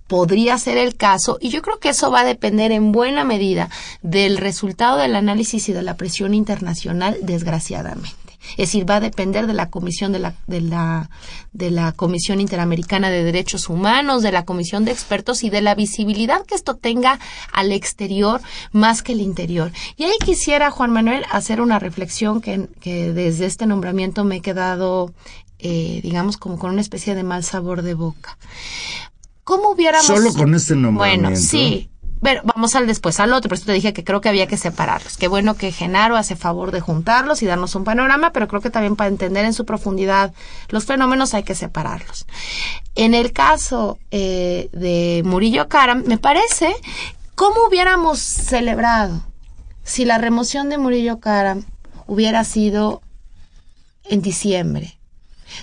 [0.07, 3.69] podría ser el caso y yo creo que eso va a depender en buena medida
[4.01, 8.25] del resultado del análisis y de la presión internacional, desgraciadamente.
[8.51, 11.09] Es decir, va a depender de la comisión de la, de la,
[11.51, 15.75] de la Comisión Interamericana de Derechos Humanos, de la Comisión de Expertos y de la
[15.75, 17.19] visibilidad que esto tenga
[17.51, 18.41] al exterior
[18.71, 19.71] más que el interior.
[19.97, 25.11] Y ahí quisiera, Juan Manuel, hacer una reflexión que, desde este nombramiento me he quedado,
[25.59, 28.37] eh, digamos, como con una especie de mal sabor de boca.
[29.45, 30.07] ¿Cómo hubiéramos...
[30.07, 31.29] Solo con este nombramiento.
[31.29, 31.89] Bueno, sí,
[32.25, 34.57] pero vamos al después, al otro, por eso te dije que creo que había que
[34.57, 35.15] separarlos.
[35.17, 38.71] Qué bueno que Genaro hace favor de juntarlos y darnos un panorama, pero creo que
[38.71, 40.33] también para entender en su profundidad
[40.69, 42.25] los fenómenos hay que separarlos.
[42.95, 46.75] En el caso eh, de Murillo Karam, me parece,
[47.35, 49.21] ¿cómo hubiéramos celebrado
[49.83, 51.63] si la remoción de Murillo Karam
[52.07, 53.03] hubiera sido
[54.05, 54.97] en diciembre?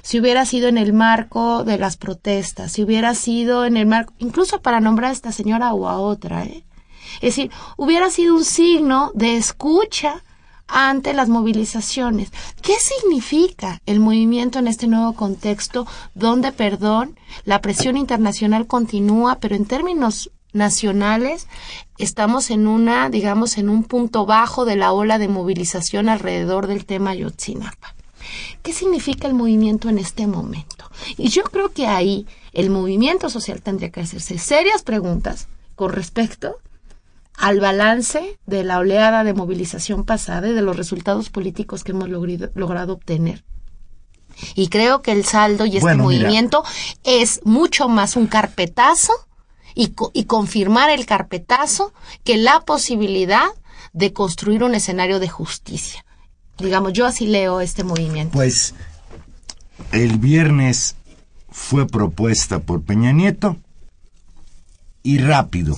[0.03, 4.15] Si hubiera sido en el marco de las protestas, si hubiera sido en el marco,
[4.19, 6.65] incluso para nombrar a esta señora o a otra, ¿eh?
[7.17, 10.23] Es decir, hubiera sido un signo de escucha
[10.67, 12.33] ante las movilizaciones.
[12.63, 19.55] ¿Qué significa el movimiento en este nuevo contexto donde, perdón, la presión internacional continúa, pero
[19.55, 21.47] en términos nacionales
[21.99, 26.87] estamos en una, digamos, en un punto bajo de la ola de movilización alrededor del
[26.87, 27.95] tema Yotzinapa?
[28.63, 30.91] ¿Qué significa el movimiento en este momento?
[31.17, 36.59] Y yo creo que ahí el movimiento social tendría que hacerse serias preguntas con respecto
[37.37, 42.09] al balance de la oleada de movilización pasada y de los resultados políticos que hemos
[42.09, 43.45] logrado obtener.
[44.55, 46.63] Y creo que el saldo y este movimiento
[47.05, 49.13] es mucho más un carpetazo
[49.75, 51.93] y, y confirmar el carpetazo
[52.25, 53.49] que la posibilidad
[53.93, 56.05] de construir un escenario de justicia.
[56.63, 58.33] Digamos, yo así leo este movimiento.
[58.33, 58.75] Pues
[59.91, 60.95] el viernes
[61.51, 63.57] fue propuesta por Peña Nieto
[65.03, 65.77] y rápido.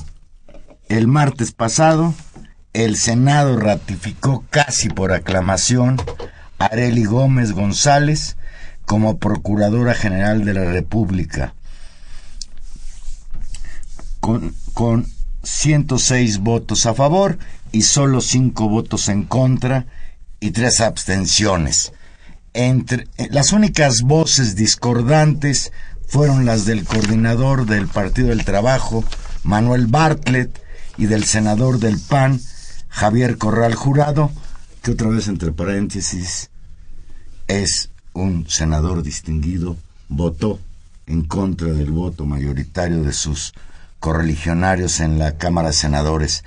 [0.89, 2.15] El martes pasado,
[2.75, 5.97] el Senado ratificó casi por aclamación
[6.59, 8.37] a Areli Gómez González
[8.85, 11.55] como Procuradora General de la República,
[14.21, 15.07] con, con
[15.43, 17.39] 106 votos a favor
[17.73, 19.87] y solo 5 votos en contra
[20.45, 21.95] y tres abstenciones.
[22.53, 25.73] Entre eh, las únicas voces discordantes
[26.07, 29.03] fueron las del coordinador del Partido del Trabajo,
[29.43, 30.63] Manuel Bartlett,
[30.99, 32.39] y del senador del PAN,
[32.91, 34.31] Javier Corral Jurado,
[34.83, 36.51] que otra vez entre paréntesis
[37.49, 39.79] es un senador distinguido,
[40.11, 40.61] votó
[41.07, 43.55] en contra del voto mayoritario de sus
[43.99, 46.45] correligionarios en la Cámara de Senadores.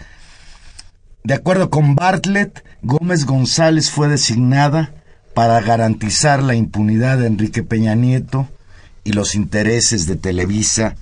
[1.27, 4.93] De acuerdo con Bartlett, Gómez González fue designada
[5.35, 8.47] para garantizar la impunidad de Enrique Peña Nieto
[9.03, 10.95] y los intereses de Televisa,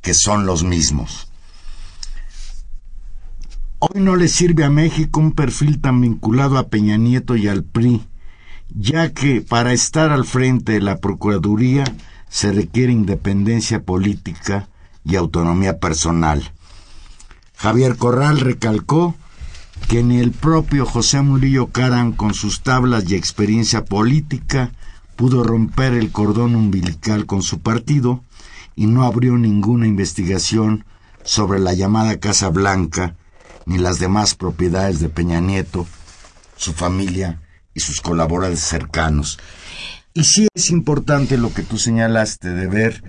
[0.00, 1.32] que son los mismos.
[3.80, 7.64] Hoy no le sirve a México un perfil tan vinculado a Peña Nieto y al
[7.64, 8.06] PRI,
[8.68, 11.82] ya que para estar al frente de la Procuraduría
[12.28, 14.68] se requiere independencia política
[15.04, 16.52] y autonomía personal.
[17.56, 19.16] Javier Corral recalcó
[19.88, 24.70] que ni el propio José Murillo Caran, con sus tablas y experiencia política,
[25.16, 28.22] pudo romper el cordón umbilical con su partido
[28.74, 30.84] y no abrió ninguna investigación
[31.24, 33.16] sobre la llamada Casa Blanca
[33.66, 35.86] ni las demás propiedades de Peña Nieto,
[36.56, 37.40] su familia
[37.74, 39.38] y sus colaboradores cercanos.
[40.14, 43.04] Y sí es importante lo que tú señalaste de ver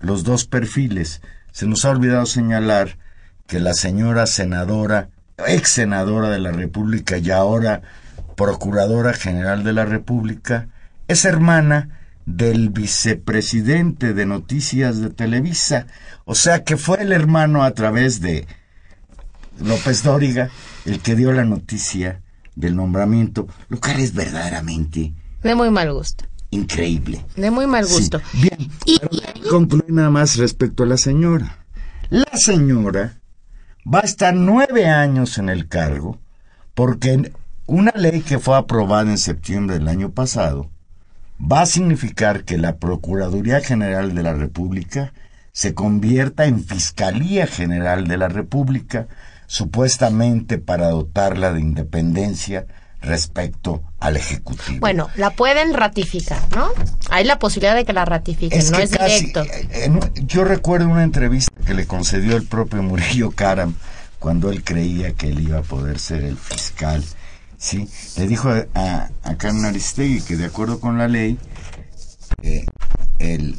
[0.00, 1.20] los dos perfiles.
[1.52, 2.98] Se nos ha olvidado señalar
[3.46, 5.10] que la señora senadora,
[5.46, 7.82] ex senadora de la República y ahora
[8.36, 10.68] procuradora general de la República,
[11.08, 15.86] es hermana del vicepresidente de Noticias de Televisa.
[16.24, 18.46] O sea que fue el hermano a través de
[19.60, 20.50] López Dóriga
[20.84, 22.22] el que dio la noticia
[22.54, 25.14] del nombramiento, lo cual es verdaderamente...
[25.42, 26.24] De muy mal gusto.
[26.50, 27.24] Increíble.
[27.36, 28.20] De muy mal gusto.
[28.34, 28.98] bien, y,
[29.48, 31.64] concluir nada más respecto a la señora.
[32.10, 33.18] La señora
[33.92, 36.18] va a estar nueve años en el cargo
[36.74, 37.32] porque
[37.66, 40.70] una ley que fue aprobada en septiembre del año pasado
[41.40, 45.12] va a significar que la Procuraduría General de la República
[45.52, 49.08] se convierta en Fiscalía General de la República,
[49.46, 52.66] supuestamente para dotarla de independencia
[53.00, 54.80] respecto al Ejecutivo.
[54.80, 56.68] Bueno, la pueden ratificar, ¿no?
[57.10, 59.44] Hay la posibilidad de que la ratifiquen, no es directo.
[59.44, 59.90] Eh,
[60.26, 63.74] yo recuerdo una entrevista que le concedió el propio Murillo Karam
[64.18, 67.04] cuando él creía que él iba a poder ser el fiscal
[67.58, 67.88] ¿sí?
[68.16, 71.36] Le dijo a, a Carmen Aristegui que de acuerdo con la ley,
[72.42, 72.64] eh,
[73.18, 73.56] el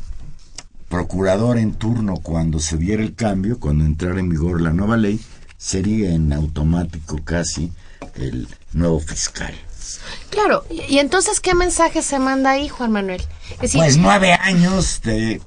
[0.87, 5.19] procurador en turno cuando se diera el cambio, cuando entrara en vigor la nueva ley,
[5.57, 7.71] sería en automático casi
[8.15, 9.53] el nuevo fiscal.
[10.29, 13.23] Claro, y, entonces, ¿qué mensaje se manda ahí, Juan Manuel?
[13.73, 15.41] pues nueve años de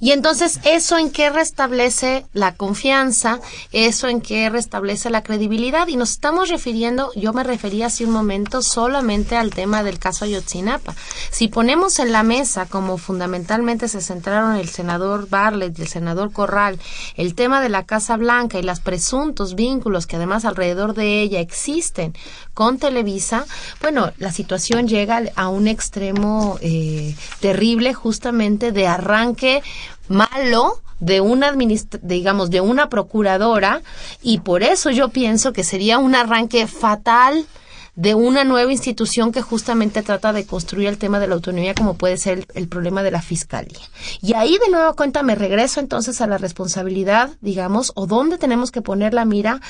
[0.00, 3.40] y entonces, ¿eso en qué restablece la confianza?
[3.72, 5.88] ¿Eso en qué restablece la credibilidad?
[5.88, 10.24] Y nos estamos refiriendo, yo me refería hace un momento solamente al tema del caso
[10.24, 10.94] Ayotzinapa.
[11.30, 16.32] Si ponemos en la mesa, como fundamentalmente se centraron el senador Bartlett y el senador
[16.32, 16.78] Corral,
[17.16, 21.40] el tema de la Casa Blanca y los presuntos vínculos que además alrededor de ella
[21.40, 22.14] existen
[22.60, 23.46] con Televisa,
[23.80, 29.62] bueno, la situación llega a un extremo eh, terrible justamente de arranque
[30.08, 31.54] malo de una
[32.02, 33.80] digamos de una procuradora
[34.20, 37.46] y por eso yo pienso que sería un arranque fatal
[37.94, 41.94] de una nueva institución que justamente trata de construir el tema de la autonomía como
[41.94, 43.80] puede ser el, problema de la fiscalía.
[44.20, 48.70] Y ahí de nuevo cuenta me regreso entonces a la responsabilidad, digamos, o dónde tenemos
[48.70, 49.60] que poner la mira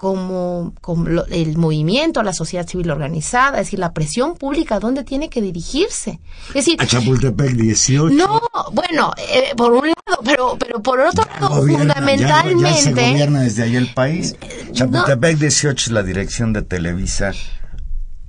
[0.00, 5.28] como, como el movimiento, la sociedad civil organizada, es decir, la presión pública, ¿dónde tiene
[5.28, 6.20] que dirigirse?
[6.48, 8.16] Es decir, a Chapultepec 18.
[8.16, 8.40] No,
[8.72, 12.62] bueno, eh, por un lado, pero, pero por otro lado, fundamentalmente.
[12.62, 14.36] Ya, se gobierna desde ahí el país.
[14.40, 17.34] Eh, Chapultepec 18 es la dirección de Televisa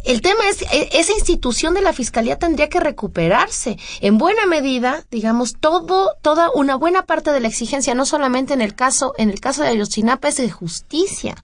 [0.05, 3.77] el tema es, e, esa institución de la fiscalía tendría que recuperarse.
[3.99, 8.61] En buena medida, digamos, todo, toda una buena parte de la exigencia, no solamente en
[8.61, 11.35] el caso, en el caso de Ayotzinapa, es de justicia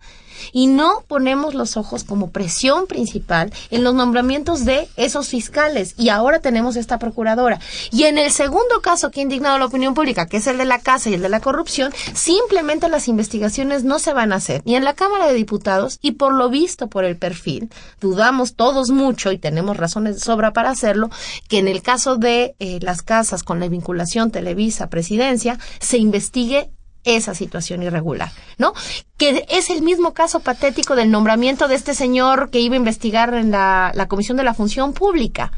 [0.52, 6.10] y no ponemos los ojos como presión principal en los nombramientos de esos fiscales y
[6.10, 7.60] ahora tenemos esta procuradora.
[7.92, 10.66] Y en el segundo caso que ha indignado la opinión pública, que es el de
[10.66, 14.62] la casa y el de la corrupción, simplemente las investigaciones no se van a hacer
[14.66, 17.70] ni en la Cámara de Diputados y por lo visto por el perfil,
[18.00, 21.10] dudamos todos mucho y tenemos razones de sobra para hacerlo,
[21.48, 26.70] que en el caso de eh, las casas con la vinculación Televisa-Presidencia se investigue
[27.16, 28.74] esa situación irregular, ¿no?
[29.18, 33.34] Que es el mismo caso patético del nombramiento de este señor que iba a investigar
[33.34, 35.52] en la, Comisión de la Función Pública.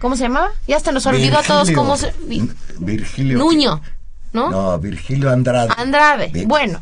[0.00, 0.50] ¿Cómo se llamaba?
[0.66, 2.12] Ya hasta nos olvidó a todos cómo se...
[2.78, 3.38] Virgilio.
[3.38, 3.80] Nuño,
[4.32, 4.50] ¿no?
[4.50, 5.72] No, Virgilio Andrade.
[5.76, 6.80] Andrade, bueno.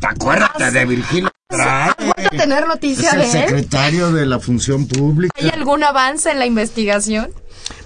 [0.00, 2.12] Acuérdate de Virgilio Andrade.
[2.16, 5.34] ¿Has tener noticia es el el secretario de la Función Pública.
[5.40, 7.32] ¿Hay algún avance en la investigación?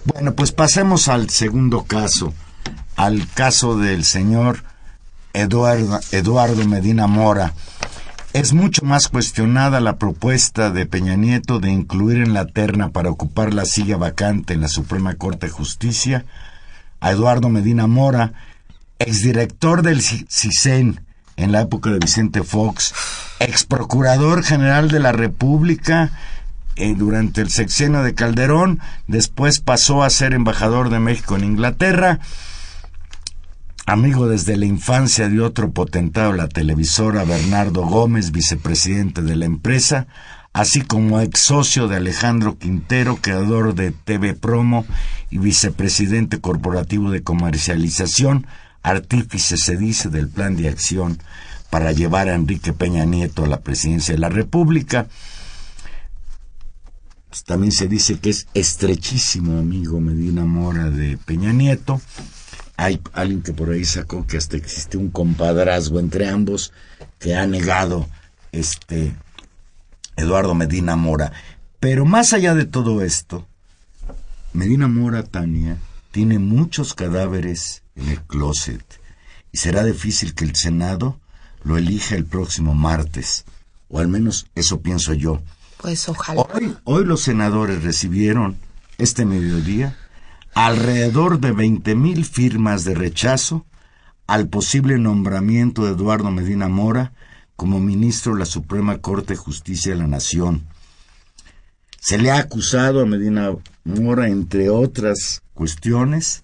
[0.04, 2.32] Bueno, pues pasemos al segundo caso,
[2.96, 4.62] al caso del señor
[5.36, 7.52] Eduardo, Medina Mora.
[8.32, 13.10] Es mucho más cuestionada la propuesta de Peña Nieto de incluir en la terna para
[13.10, 16.24] ocupar la silla vacante en la Suprema Corte de Justicia
[17.00, 18.32] a Eduardo Medina Mora,
[18.98, 21.02] exdirector del CISEN
[21.36, 22.94] en la época de Vicente Fox,
[23.38, 26.12] ex procurador general de la República
[26.76, 32.20] eh, durante el sexenio de Calderón, después pasó a ser embajador de México en Inglaterra
[33.86, 40.08] amigo desde la infancia de otro potentado la televisora Bernardo Gómez, vicepresidente de la empresa,
[40.52, 44.84] así como ex socio de Alejandro Quintero, creador de TV Promo
[45.30, 48.48] y vicepresidente corporativo de comercialización,
[48.82, 51.18] artífice se dice del plan de acción
[51.70, 55.06] para llevar a Enrique Peña Nieto a la presidencia de la República.
[57.44, 62.00] También se dice que es estrechísimo amigo Medina Mora de Peña Nieto
[62.76, 66.72] hay alguien que por ahí sacó que hasta existe un compadrazgo entre ambos
[67.18, 68.08] que ha negado
[68.52, 69.14] este
[70.16, 71.32] Eduardo Medina Mora.
[71.80, 73.46] Pero más allá de todo esto,
[74.52, 75.78] Medina Mora, Tania,
[76.10, 78.84] tiene muchos cadáveres en el closet
[79.52, 81.18] y será difícil que el Senado
[81.62, 83.44] lo elija el próximo martes,
[83.88, 85.42] o al menos eso pienso yo.
[85.78, 86.42] Pues ojalá.
[86.54, 88.56] Hoy, hoy los senadores recibieron
[88.98, 89.96] este mediodía
[90.56, 93.66] alrededor de 20 mil firmas de rechazo
[94.26, 97.12] al posible nombramiento de Eduardo Medina Mora
[97.56, 100.66] como ministro de la Suprema Corte de Justicia de la Nación.
[102.00, 103.54] Se le ha acusado a Medina
[103.84, 106.42] Mora, entre otras cuestiones,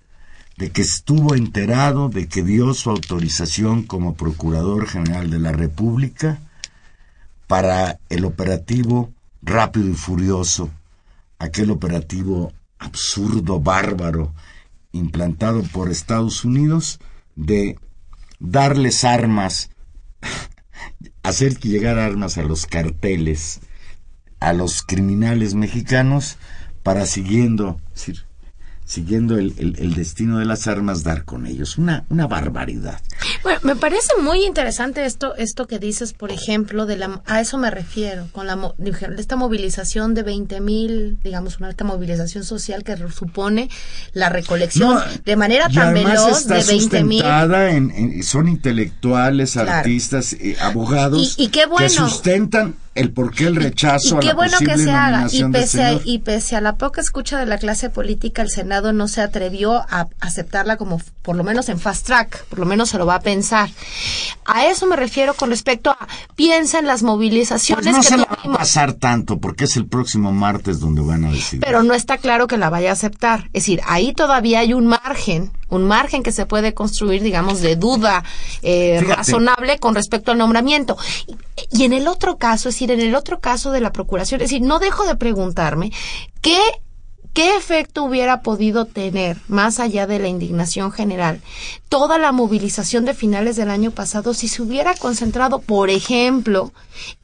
[0.58, 6.38] de que estuvo enterado de que dio su autorización como Procurador General de la República
[7.46, 9.10] para el operativo
[9.40, 10.68] rápido y furioso,
[11.38, 12.52] aquel operativo
[12.82, 14.34] absurdo, bárbaro,
[14.92, 16.98] implantado por Estados Unidos
[17.36, 17.78] de
[18.38, 19.70] darles armas,
[21.22, 23.60] hacer que llegar armas a los carteles,
[24.40, 26.36] a los criminales mexicanos,
[26.82, 27.80] para siguiendo,
[28.84, 31.78] siguiendo el, el, destino de las armas, dar con ellos.
[31.78, 33.00] Una, una barbaridad.
[33.42, 37.58] Bueno, me parece muy interesante esto, esto que dices, por ejemplo, de la, a eso
[37.58, 38.74] me refiero, con la,
[39.18, 43.68] esta movilización de 20 mil, digamos, una alta movilización social que supone
[44.12, 47.24] la recolección de manera tan veloz de 20 mil.
[47.24, 51.84] En, son intelectuales, artistas, eh, abogados y, qué bueno.
[51.84, 55.26] que sustentan el por qué el rechazo y, qué a la bueno que se haga.
[55.30, 58.92] Y pese, a, y pese a la poca escucha de la clase política el senado
[58.92, 62.90] no se atrevió a aceptarla como por lo menos en fast track por lo menos
[62.90, 63.70] se lo va a pensar.
[64.44, 68.16] A eso me refiero con respecto a piensa en las movilizaciones pues no que se
[68.16, 71.64] la va a pasar tanto porque es el próximo martes donde van a decidir.
[71.64, 73.44] Pero no está claro que la vaya a aceptar.
[73.52, 77.76] Es decir ahí todavía hay un margen un margen que se puede construir, digamos, de
[77.76, 78.22] duda
[78.62, 80.98] eh, razonable con respecto al nombramiento.
[81.70, 84.50] Y, en el otro caso, es decir, en el otro caso de la procuración, es
[84.50, 85.92] decir, no dejo de preguntarme
[86.40, 86.58] qué
[87.32, 91.40] ¿Qué efecto hubiera podido tener, más allá de la indignación general,
[91.88, 96.74] toda la movilización de finales del año pasado si se hubiera concentrado, por ejemplo,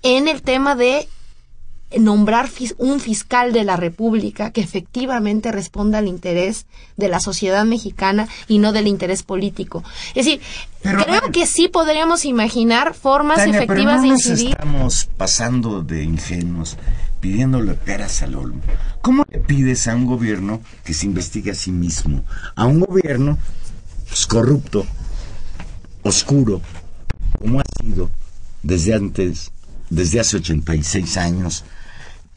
[0.02, 1.06] en el tema de
[1.96, 6.66] nombrar un fiscal de la República que efectivamente responda al interés
[6.96, 9.82] de la sociedad mexicana y no del interés político.
[10.14, 10.40] Es decir,
[10.82, 14.50] creo que sí podríamos imaginar formas efectivas de incidir.
[14.50, 16.76] estamos pasando de ingenuos
[17.20, 18.60] pidiéndole peras al olmo.
[19.00, 22.22] ¿Cómo le pides a un gobierno que se investigue a sí mismo?
[22.54, 23.38] A un gobierno
[24.08, 24.86] pues, corrupto,
[26.02, 26.60] oscuro,
[27.38, 28.10] como ha sido
[28.62, 29.52] desde antes,
[29.90, 31.64] desde hace 86 años,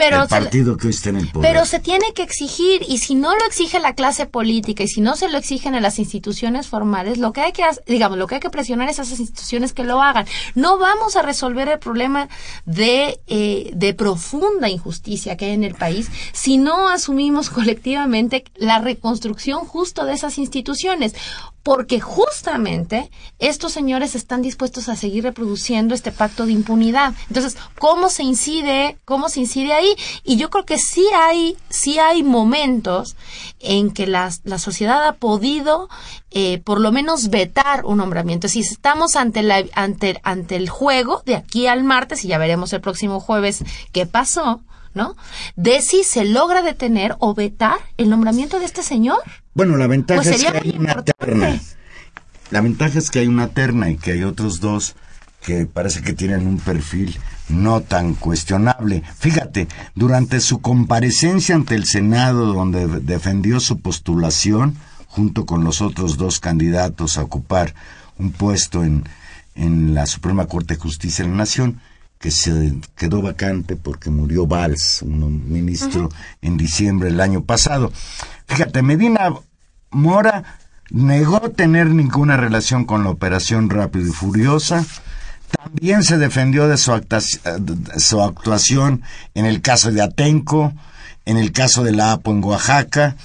[0.01, 1.51] pero el partido que hoy está en el poder.
[1.51, 5.01] Pero se tiene que exigir y si no lo exige la clase política y si
[5.01, 8.35] no se lo exigen en las instituciones formales, lo que hay que digamos, lo que
[8.35, 10.25] hay que presionar es a esas instituciones que lo hagan.
[10.55, 12.29] No vamos a resolver el problema
[12.65, 18.79] de eh, de profunda injusticia que hay en el país si no asumimos colectivamente la
[18.79, 21.13] reconstrucción justo de esas instituciones
[21.63, 27.13] porque justamente estos señores están dispuestos a seguir reproduciendo este pacto de impunidad.
[27.27, 29.90] Entonces, ¿cómo se incide, cómo se incide ahí?
[30.23, 33.15] Y yo creo que sí hay, sí hay momentos
[33.59, 35.89] en que la, la sociedad ha podido,
[36.31, 38.47] eh, por lo menos vetar un nombramiento.
[38.47, 42.73] Si estamos ante la, ante, ante el juego de aquí al martes y ya veremos
[42.73, 44.61] el próximo jueves qué pasó,
[44.93, 45.15] ¿no?
[45.55, 49.19] De si se logra detener o vetar el nombramiento de este señor.
[49.53, 51.59] Bueno, la ventaja pues es que hay una terna.
[52.49, 54.95] La ventaja es que hay una terna y que hay otros dos
[55.41, 57.17] que parece que tienen un perfil
[57.51, 59.03] no tan cuestionable.
[59.17, 64.75] Fíjate, durante su comparecencia ante el Senado, donde defendió su postulación,
[65.07, 67.73] junto con los otros dos candidatos a ocupar
[68.17, 69.03] un puesto en,
[69.55, 71.81] en la Suprema Corte de Justicia de la Nación,
[72.21, 76.09] que se quedó vacante porque murió Valls, un ministro,
[76.41, 77.91] en diciembre del año pasado.
[78.45, 79.33] Fíjate, Medina
[79.89, 80.43] Mora
[80.91, 84.85] negó tener ninguna relación con la operación Rápido y Furiosa.
[85.51, 86.91] También se defendió de su,
[87.97, 90.73] su actuación en el caso de Atenco,
[91.25, 93.15] en el caso de la APO en Oaxaca,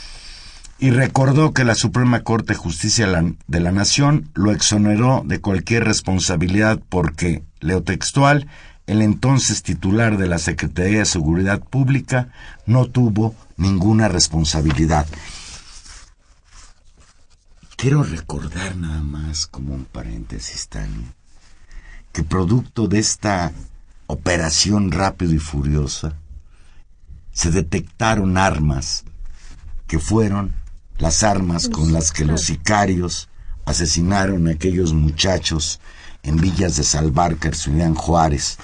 [0.78, 3.06] y recordó que la Suprema Corte de Justicia
[3.46, 8.46] de la Nación lo exoneró de cualquier responsabilidad porque, leo textual,
[8.86, 12.28] el entonces titular de la Secretaría de Seguridad Pública
[12.66, 15.06] no tuvo ninguna responsabilidad.
[17.76, 21.14] Quiero recordar nada más como un paréntesis, Tania,
[22.16, 23.52] que producto de esta
[24.06, 26.14] operación rápido y furiosa,
[27.30, 29.04] se detectaron armas
[29.86, 30.54] que fueron
[30.96, 33.28] las armas con las que los sicarios
[33.66, 35.78] asesinaron a aquellos muchachos
[36.22, 37.52] en Villas de Salvarcar,
[37.94, 38.56] Juárez.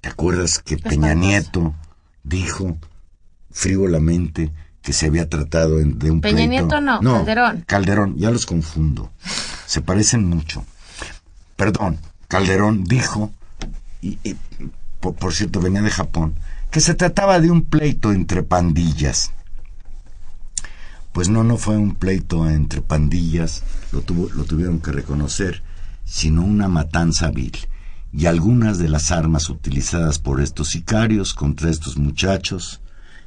[0.00, 1.74] ¿Te acuerdas que Peña Nieto
[2.22, 2.78] dijo
[3.50, 7.64] frívolamente que se había tratado de un Peña Nieto no, Calderón.
[7.66, 9.12] Calderón, ya los confundo.
[9.66, 10.64] Se parecen mucho.
[11.58, 11.98] Perdón,
[12.28, 13.32] Calderón dijo,
[14.00, 14.16] y,
[15.00, 16.36] por, cierto venía de Japón,
[16.70, 19.32] que se trataba de un pleito entre pandillas.
[21.10, 25.64] Pues no, no fue un pleito entre pandillas, lo, tuvo, lo tuvieron que reconocer,
[26.04, 27.58] sino una matanza vil.
[28.12, 32.80] Y algunas de las armas utilizadas por estos sicarios contra estos muchachos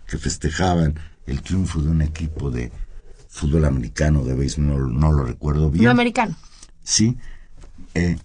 [0.08, 2.72] que festejaban el triunfo de un equipo de
[3.28, 5.84] fútbol americano, de béisbol, no, lo recuerdo bien.
[5.84, 6.34] No americano.
[6.82, 7.18] Sí,
[7.94, 8.18] eh,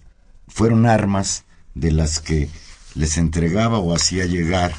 [0.47, 1.43] fueron armas
[1.75, 2.49] de las que
[2.95, 4.73] les entregaba o hacía llegar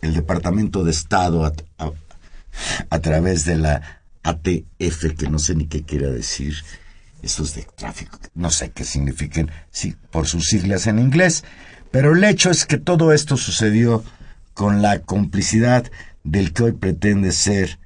[0.00, 1.44] el Departamento de Estado
[2.90, 6.54] a, través de la ATF, que no sé ni qué quiera decir,
[7.22, 11.44] esos de tráfico, no sé qué signifiquen, sí, por sus siglas en inglés,
[11.90, 14.04] pero el hecho es que todo esto sucedió
[14.52, 15.90] con la complicidad
[16.22, 17.78] del que hoy pretende ser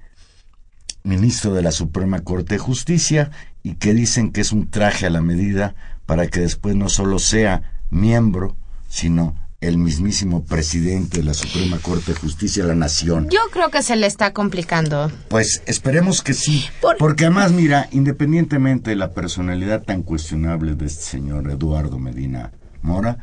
[1.03, 3.31] ministro de la Suprema Corte de Justicia
[3.69, 5.75] y que dicen que es un traje a la medida
[6.07, 8.57] para que después no solo sea miembro,
[8.89, 13.29] sino el mismísimo presidente de la Suprema Corte de Justicia de la Nación.
[13.29, 15.13] Yo creo que se le está complicando.
[15.29, 16.65] Pues esperemos que sí,
[16.99, 23.19] porque además, mira, independientemente de la personalidad tan cuestionable de este señor Eduardo Medina Mora,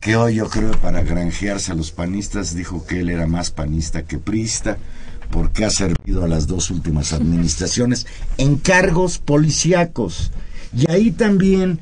[0.00, 4.04] que hoy yo creo para granjearse a los panistas dijo que él era más panista
[4.04, 4.78] que prista,
[5.32, 8.06] porque ha servido a las dos últimas administraciones
[8.36, 10.30] en cargos policíacos.
[10.76, 11.80] Y ahí también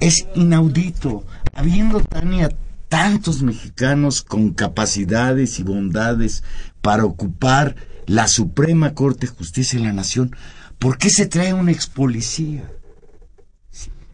[0.00, 1.24] es inaudito,
[1.54, 2.50] habiendo Tania
[2.88, 6.42] tantos mexicanos con capacidades y bondades
[6.82, 7.76] para ocupar
[8.06, 10.36] la Suprema Corte de Justicia de la Nación,
[10.78, 12.68] ¿por qué se trae un ex policía?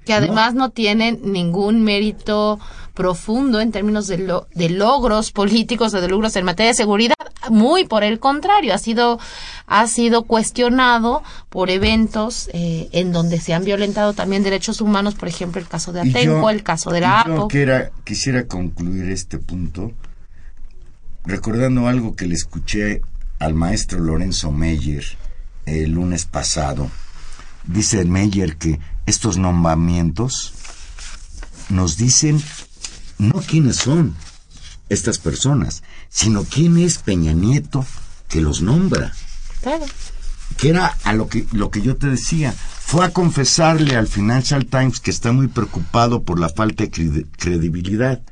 [0.05, 2.61] Que además no, no tienen ningún mérito
[2.99, 7.15] profundo en términos de, de logros políticos o de logros en materia de seguridad.
[7.49, 9.21] Muy por el contrario, ha sido,
[9.69, 15.29] ha sido cuestionado por eventos eh, en donde se han violentado también derechos humanos, por
[15.29, 17.49] ejemplo, el caso de Atenco, el caso de la APO.
[17.49, 17.69] Yo
[18.03, 19.93] quisiera concluir este punto
[21.25, 23.01] recordando algo que le escuché
[23.39, 25.05] al maestro Lorenzo Meyer
[25.67, 26.91] el lunes pasado.
[27.65, 30.53] Dice Meyer que estos nombramientos
[31.69, 32.43] nos dicen
[33.19, 34.17] no quiénes son
[34.89, 37.85] estas personas, sino quién es Peña Nieto
[38.29, 39.13] que los nombra.
[39.61, 39.85] Claro.
[40.57, 42.53] Que era a lo que, lo que yo te decía.
[42.53, 48.23] Fue a confesarle al Financial Times que está muy preocupado por la falta de credibilidad.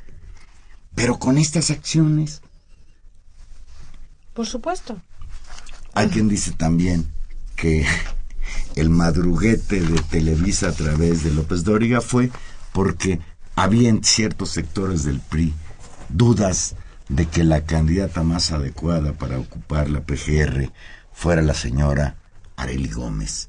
[0.94, 2.40] Pero con estas acciones.
[4.32, 5.00] Por supuesto.
[5.92, 7.06] Hay quien dice también
[7.54, 7.86] que
[8.76, 12.30] el madruguete de Televisa a través de López Dóriga fue
[12.72, 13.20] porque
[13.56, 15.54] había en ciertos sectores del PRI
[16.08, 16.76] dudas
[17.08, 20.70] de que la candidata más adecuada para ocupar la PGR
[21.12, 22.16] fuera la señora
[22.56, 23.48] Areli Gómez.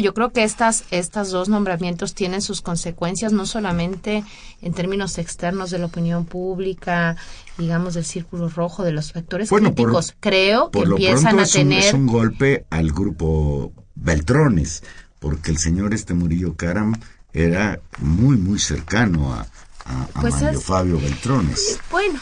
[0.00, 4.24] yo creo que estas, estas dos nombramientos tienen sus consecuencias no solamente
[4.62, 7.16] en términos externos de la opinión pública,
[7.58, 10.14] digamos del círculo rojo de los factores críticos.
[10.18, 14.82] creo que empiezan a tener es un golpe al grupo Beltrones,
[15.18, 16.94] porque el señor este Murillo Caram
[17.32, 19.46] era muy, muy cercano a,
[19.84, 21.78] a, pues Mario Fabio Beltrones.
[21.90, 22.20] Bueno.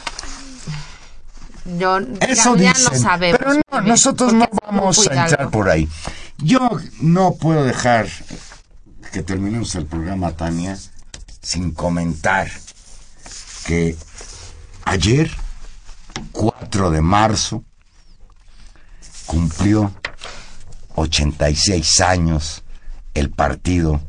[1.79, 3.39] Yo, Eso ya, no sabemos.
[3.39, 5.89] Pero nosotros no vamos a entrar por ahí.
[6.39, 8.09] Yo no puedo dejar
[9.13, 10.79] que terminemos el programa, Tania,
[11.43, 12.51] sin comentar
[13.67, 13.97] que
[14.85, 15.31] ayer,
[16.33, 17.63] 4 de marzo,
[19.27, 19.93] cumplió
[20.95, 22.63] 86 años
[23.15, 24.01] el partido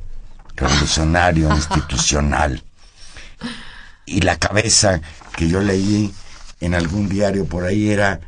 [0.61, 2.63] revolucionario institucional.
[4.05, 5.01] Y la cabeza
[5.35, 6.13] que yo leí
[6.59, 8.21] en algún diario por ahí era,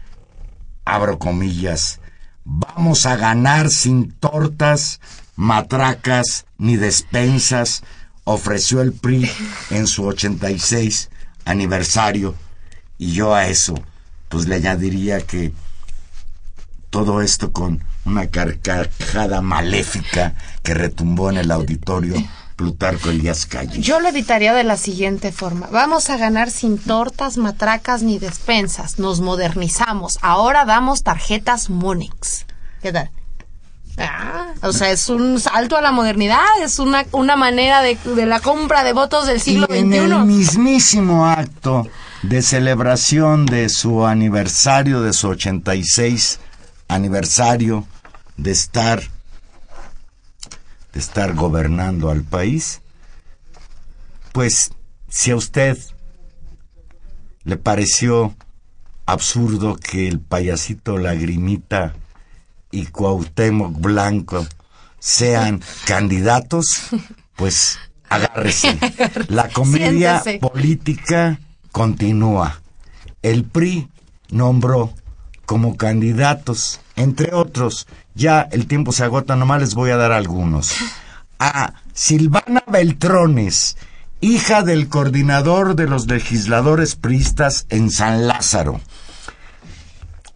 [0.85, 1.99] abro comillas,
[2.43, 4.99] vamos a ganar sin tortas,
[5.35, 7.83] matracas ni despensas,
[8.23, 9.29] ofreció el PRI
[9.69, 11.09] en su 86
[11.45, 12.35] aniversario.
[12.97, 13.75] Y yo a eso,
[14.29, 15.53] pues le añadiría que
[16.93, 22.13] todo esto con una carcajada maléfica que retumbó en el auditorio
[22.55, 23.81] Plutarco Elías Calle.
[23.81, 25.67] Yo lo editaría de la siguiente forma.
[25.71, 28.99] Vamos a ganar sin tortas, matracas ni despensas.
[28.99, 30.19] Nos modernizamos.
[30.21, 32.45] Ahora damos tarjetas Monix.
[32.83, 33.09] ¿Qué tal?
[33.97, 38.27] Ah, o sea, es un salto a la modernidad, es una, una manera de, de
[38.27, 41.87] la compra de votos del siglo y En el mismísimo acto
[42.21, 46.39] de celebración de su aniversario, de su 86
[46.93, 47.85] aniversario,
[48.37, 49.01] de estar
[50.93, 52.81] de estar gobernando al país,
[54.31, 54.71] pues
[55.09, 55.77] si a usted
[57.43, 58.35] le pareció
[59.05, 61.93] absurdo que el payasito Lagrimita
[62.71, 64.45] y Cuauhtémoc Blanco
[64.99, 66.89] sean candidatos,
[67.35, 67.79] pues
[68.09, 68.77] agárrese.
[69.27, 71.39] La comedia política
[71.71, 72.61] continúa.
[73.21, 73.89] El PRI
[74.29, 74.93] nombró
[75.45, 80.73] como candidatos, entre otros, ya el tiempo se agota, nomás les voy a dar algunos.
[81.39, 83.77] A Silvana Beltrones,
[84.21, 88.79] hija del coordinador de los legisladores priistas en San Lázaro.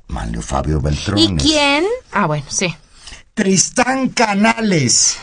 [0.07, 1.25] Manlio Fabio Beltrones.
[1.25, 1.83] ¿Y quién?
[2.11, 2.73] Ah, bueno, sí.
[3.33, 5.17] Tristán Canales,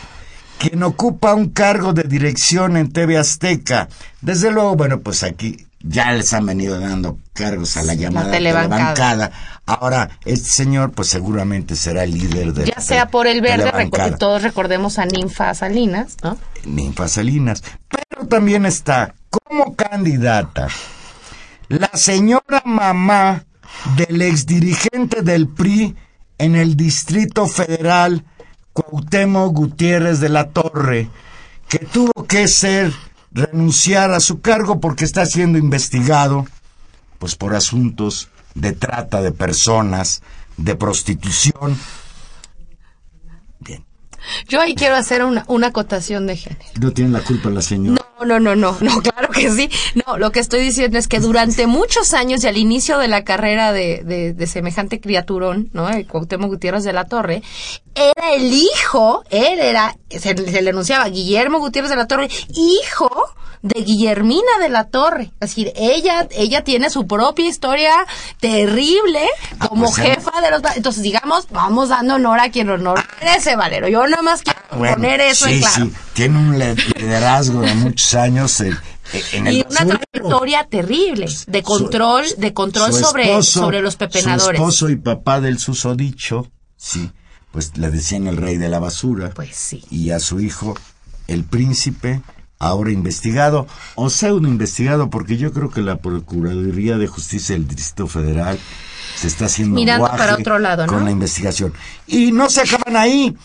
[0.57, 3.89] quien ocupa un cargo de dirección en TV Azteca.
[4.21, 9.31] Desde luego, bueno, pues aquí ya les han venido dando cargos a la llamada telebancada.
[9.65, 14.43] Ahora, este señor, pues seguramente será el líder de Ya sea por el verde, todos
[14.43, 16.37] recordemos a Ninfa Salinas, ¿no?
[16.65, 17.63] Ninfa Salinas.
[17.87, 20.67] Pero también está como candidata
[21.67, 23.45] la señora mamá
[23.97, 25.95] del exdirigente del PRI
[26.37, 28.23] en el Distrito Federal,
[28.73, 31.09] Cuauhtémoc Gutiérrez de la Torre,
[31.67, 32.91] que tuvo que ser
[33.35, 36.47] renunciar a su cargo porque está siendo investigado
[37.19, 40.21] pues por asuntos de trata de personas,
[40.57, 41.77] de prostitución.
[43.59, 43.85] Bien.
[44.47, 46.65] Yo ahí quiero hacer una, una acotación de género.
[46.79, 48.04] No tiene la culpa la señora.
[48.25, 49.69] No, no, no, no, claro que sí.
[50.05, 53.23] No, lo que estoy diciendo es que durante muchos años y al inicio de la
[53.23, 55.89] carrera de, de, semejante criaturón, ¿no?
[55.89, 57.43] El Cuauhtémoc Gutiérrez de la Torre,
[57.93, 63.09] era el hijo, él era, se, se le anunciaba Guillermo Gutiérrez de la Torre, hijo
[63.65, 65.31] de Guillermina de la Torre.
[65.39, 67.93] Es decir, ella, ella tiene su propia historia
[68.39, 69.21] terrible
[69.59, 70.61] ah, como pues, jefa de los...
[70.75, 73.87] Entonces, digamos, vamos dando honor a quien honor merece, Valero.
[73.87, 75.85] Yo nada más quiero ah, poner eso en claro.
[75.85, 78.59] Sí, tiene un liderazgo de muchos años.
[78.61, 78.71] Eh,
[79.13, 84.43] eh, en el y una trayectoria terrible de control, de control sobre, sobre los pepenadores.
[84.43, 87.11] Su esposo y papá del susodicho, sí,
[87.51, 89.31] pues le decían el rey de la basura.
[89.31, 89.83] Pues sí.
[89.89, 90.75] Y a su hijo,
[91.27, 92.21] el príncipe,
[92.59, 98.07] ahora investigado o pseudo investigado, porque yo creo que la Procuraduría de Justicia del Distrito
[98.07, 98.59] Federal
[99.15, 101.73] se está haciendo Mirando para otro lado, con la investigación.
[102.07, 103.35] Y no se acaban ahí.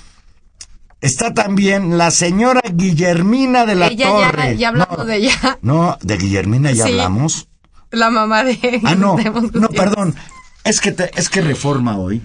[1.00, 4.50] Está también la señora Guillermina de la Torre.
[4.50, 5.58] Ya, ya hablamos de ella.
[5.62, 7.48] No, de Guillermina ya hablamos.
[7.90, 8.80] La mamá de.
[8.84, 9.16] Ah, no,
[9.52, 10.14] no, perdón.
[10.64, 12.22] Es que, es que reforma hoy,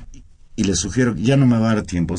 [0.55, 2.15] y le sugiero, ya no me va a dar tiempo,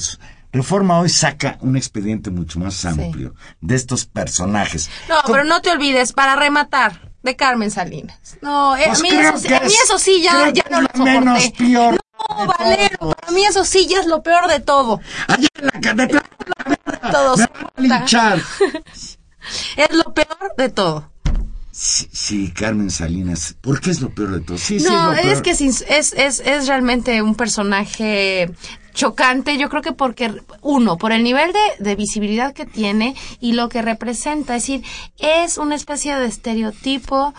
[0.52, 4.88] Reforma hoy saca un expediente mucho más amplio de estos personajes.
[5.06, 8.38] No, pero no te olvides, para rematar, de Carmen Salinas.
[8.40, 9.08] No, eh, pues a, mí
[9.84, 11.20] eso, sí ya, ya no lo soporté.
[11.20, 15.00] Menos peor no, Valero, para mí eso sí ya es lo peor de todo.
[15.28, 17.34] Allá en la de, lo peor de todo.
[19.76, 21.10] es lo peor de todo.
[21.78, 23.54] Sí, Carmen Salinas.
[23.60, 24.56] ¿Por qué es lo peor de todo?
[24.56, 28.50] Sí, no, sí, es, que es, es, es, es realmente un personaje
[28.96, 33.52] chocante, yo creo que porque, uno, por el nivel de, de, visibilidad que tiene y
[33.52, 34.82] lo que representa, es decir,
[35.18, 37.34] es una especie de estereotipo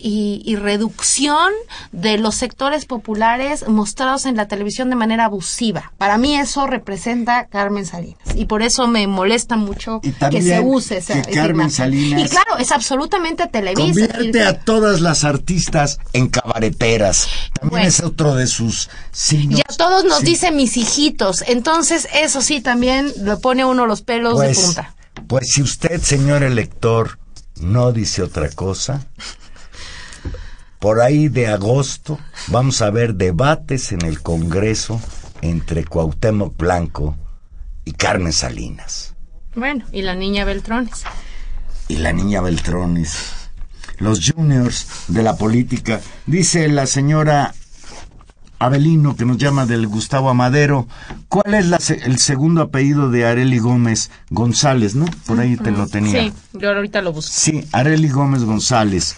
[0.00, 1.52] y, reducción
[1.92, 5.92] de los sectores populares mostrados en la televisión de manera abusiva.
[5.98, 8.18] Para mí eso representa Carmen Salinas.
[8.34, 12.72] Y por eso me molesta mucho que se use esa Carmen Salinas y claro es
[12.72, 14.08] absolutamente televisa.
[14.08, 17.28] convierte a todas las artistas en cabareteras.
[17.60, 19.60] También es otro de sus signos.
[19.60, 21.44] Ya todos nos dicen mis hijitos.
[21.46, 24.94] Entonces eso sí también le pone uno los pelos de pues, punta.
[25.26, 27.18] pues si usted señor elector
[27.60, 29.06] no dice otra cosa
[30.86, 32.16] por ahí de agosto
[32.46, 35.00] vamos a ver debates en el Congreso
[35.42, 37.16] entre Cuauhtémoc Blanco
[37.84, 39.16] y Carmen Salinas.
[39.56, 41.02] Bueno, y la niña Beltrones.
[41.88, 43.32] Y la niña Beltrones.
[43.98, 46.00] Los juniors de la política.
[46.24, 47.52] Dice la señora
[48.60, 50.86] Abelino, que nos llama del Gustavo Amadero.
[51.28, 55.06] ¿Cuál es el segundo apellido de Areli Gómez González, no?
[55.26, 56.22] Por ahí te lo tenía.
[56.22, 57.32] Sí, yo ahorita lo busco.
[57.34, 59.16] Sí, Areli Gómez González.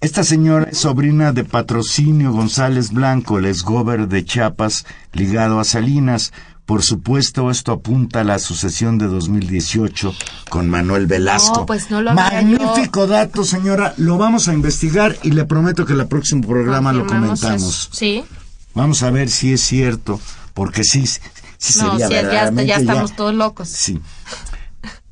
[0.00, 6.32] Esta señora es sobrina de Patrocinio González Blanco, el esgober de Chiapas, ligado a Salinas.
[6.66, 10.14] Por supuesto, esto apunta a la sucesión de 2018
[10.50, 11.60] con Manuel Velasco.
[11.60, 13.94] No, pues no lo Magnífico dato, señora.
[13.96, 17.88] Lo vamos a investigar y le prometo que el próximo programa lo comentamos.
[17.90, 18.24] Sí.
[18.74, 20.20] Vamos a ver si es cierto,
[20.54, 23.68] porque sí, sí sería ya, ya, estamos todos locos.
[23.68, 24.00] Sí.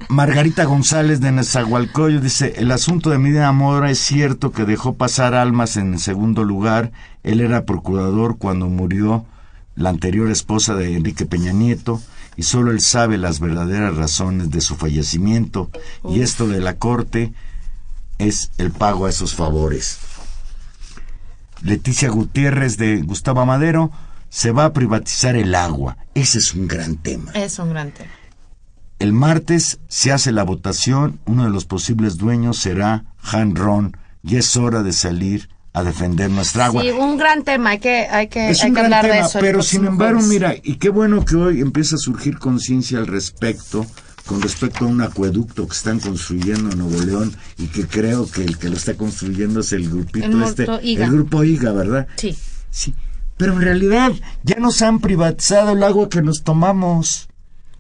[0.09, 5.35] Margarita González de Nezahualcóyotl dice, el asunto de Medina Mora es cierto que dejó pasar
[5.35, 6.93] almas en segundo lugar.
[7.23, 9.27] Él era procurador cuando murió
[9.75, 12.01] la anterior esposa de Enrique Peña Nieto
[12.37, 15.71] y solo él sabe las verdaderas razones de su fallecimiento.
[16.09, 17.33] Y esto de la corte,
[18.19, 19.99] es el pago a esos favores.
[21.63, 23.91] Leticia Gutiérrez de Gustavo Madero,
[24.29, 25.97] se va a privatizar el agua.
[26.15, 27.33] Ese es un gran tema.
[27.33, 28.11] Es un gran tema.
[28.99, 34.37] El martes se hace la votación, uno de los posibles dueños será Han Ron y
[34.37, 36.83] es hora de salir a defender nuestra agua.
[36.83, 39.15] Sí, un gran tema, hay que, hay que, es hay un que gran hablar tema,
[39.23, 39.39] de eso.
[39.41, 40.33] Pero sin embargo, jueves.
[40.33, 43.85] mira, y qué bueno que hoy empieza a surgir conciencia al respecto,
[44.25, 48.43] con respecto a un acueducto que están construyendo en Nuevo León y que creo que
[48.43, 51.05] el que lo está construyendo es el grupito El este, Iga.
[51.05, 52.09] el grupo IGA, ¿verdad?
[52.17, 52.35] Sí.
[52.71, 52.95] Sí.
[53.37, 57.29] Pero en realidad ya nos han privatizado el agua que nos tomamos.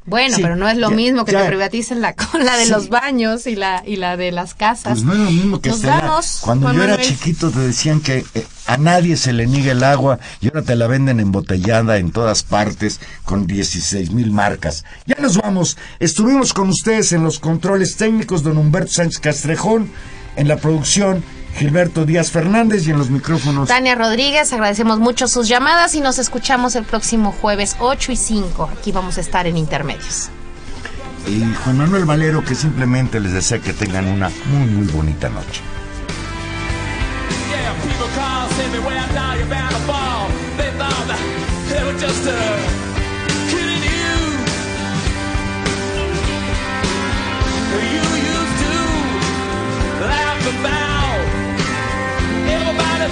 [0.07, 1.42] Bueno, Sí, pero no es lo ya, mismo que ya.
[1.42, 2.70] te privaticen la, la de Sí.
[2.70, 5.02] los baños y la, y la de las casas.
[5.02, 8.00] Pues no es lo mismo que Nos vamos, Cuando Juan yo era chiquito te decían
[8.00, 11.98] que eh, a nadie se le niega el agua y ahora te la venden embotellada
[11.98, 14.84] en todas partes con 16 mil marcas.
[15.07, 15.76] Ya nos vamos.
[15.98, 19.90] Estuvimos con ustedes en los controles técnicos, don Humberto Sánchez Castrejón,
[20.36, 21.24] en la producción
[21.57, 23.68] Gilberto Díaz Fernández y en los micrófonos.
[23.68, 28.70] Tania Rodríguez, agradecemos mucho sus llamadas y nos escuchamos el próximo jueves 8 y 5.
[28.78, 30.28] Aquí vamos a estar en Intermedios.
[31.26, 35.62] Y Juan Manuel Valero que simplemente les desea que tengan una muy muy bonita noche.
[42.26, 42.66] Yeah,